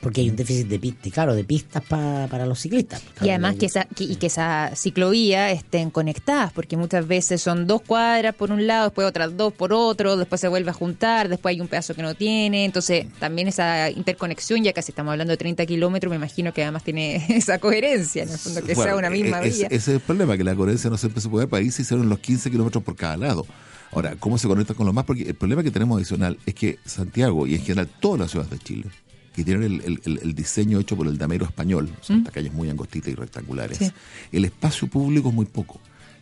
[0.01, 3.01] Porque hay un déficit de pistas, claro, de pistas pa- para los ciclistas.
[3.21, 7.67] Y además que esa, que, y que esa ciclovía estén conectadas, porque muchas veces son
[7.67, 11.29] dos cuadras por un lado, después otras dos por otro, después se vuelve a juntar,
[11.29, 15.31] después hay un pedazo que no tiene, entonces también esa interconexión, ya casi estamos hablando
[15.31, 18.95] de 30 kilómetros, me imagino que además tiene esa coherencia, en el fondo, que sea
[18.95, 19.67] una misma e- ese, vía.
[19.67, 21.47] ese es el problema, que la coherencia no siempre se puede.
[21.47, 23.45] Para ahí se hicieron los 15 kilómetros por cada lado.
[23.93, 25.03] Ahora, ¿cómo se conecta con los más?
[25.05, 28.51] Porque el problema que tenemos adicional es que Santiago y en general todas las ciudades
[28.51, 28.85] de Chile,
[29.33, 32.33] que tienen el, el- el- el diseño hecho por el damero español, o sea, estas
[32.33, 33.91] calles muy angostitas y rectangulares, Sí.
[34.31, 35.79] el espacio público es muy poco.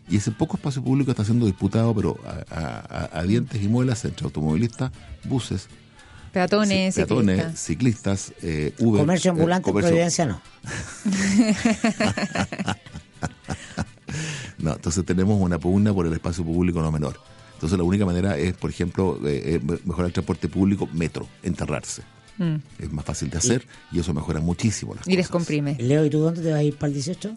[0.09, 3.67] Y ese poco espacio público está siendo disputado, pero a, a- a- a dientes y
[3.67, 4.91] muelas entre automovilistas,
[5.23, 5.67] buses,
[6.33, 7.59] Peatones, ci- peatones, ciclistas.
[7.59, 9.01] ciclistas, eh, Uber.
[9.01, 10.41] Comercio eh, ambulante comercio- Providencia no.
[14.57, 17.19] No, entonces tenemos una pugna por el espacio público no menor.
[17.53, 22.01] Entonces la única manera es, por ejemplo, eh, eh, mejorar el transporte público, metro, enterrarse.
[22.39, 22.55] Mm.
[22.79, 25.17] Es más fácil de hacer y, eso mejora muchísimo las Y cosas.
[25.17, 25.75] descomprime.
[25.79, 27.35] Leo, ¿y tú dónde te vas a ir para el 18?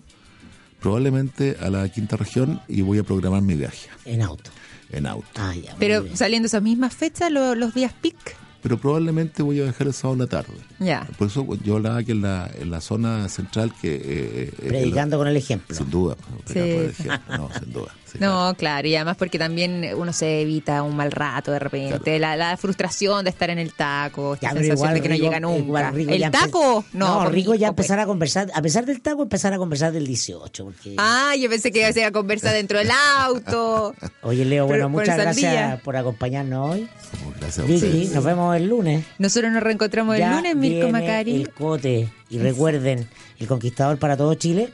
[0.80, 4.50] Probablemente a la quinta región y voy a programar mi viaje En auto.
[4.90, 5.26] en auto.
[5.36, 5.76] Ah, ya.
[5.78, 6.16] Pero bien.
[6.16, 8.16] saliendo esas mismas fechas, lo- los días pic.
[8.62, 10.55] Pero probablemente voy a viajar el sábado en la tarde.
[10.78, 11.09] Ya.
[11.18, 13.94] Por eso yo hablaba que en la, en la zona central que...
[13.96, 15.76] eh, eh, Predicando con el ejemplo.
[15.76, 16.16] Sin duda.
[16.46, 16.59] Sí.
[16.61, 17.36] ejemplo.
[17.38, 17.92] No, sin duda.
[18.12, 22.18] Sí, No, claro, y además porque también uno se evita un mal rato de repente,
[22.18, 25.14] la, la frustración de estar en el taco, esta Ya, sensación igual de que no
[25.14, 25.58] Rigo- llega nunca.
[25.58, 26.84] igual Rigo ¿El taco?
[26.92, 27.86] No, No, Rigo ya pues.
[27.86, 30.64] empezar a conversar, a pesar del taco, empezar a conversar del 18.
[30.64, 30.94] Porque...
[30.98, 33.94] Ah, yo pensé que iba a ser a conversar dentro del auto.
[34.22, 35.80] Oye, Leo, bueno, Pero muchas gracias día.
[35.84, 36.88] por acompañarnos hoy.
[37.18, 38.12] Como Gracias a Vicky, ustedes.
[38.12, 39.04] nos vemos el lunes.
[39.18, 41.34] Nosotros nos reencontramos el lunes, Mirko Macari.
[41.34, 42.08] El cote.
[42.30, 43.08] Y recuerden,
[43.38, 44.70] el conquistador para todo Chile.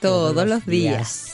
[0.00, 1.32] Todos los días.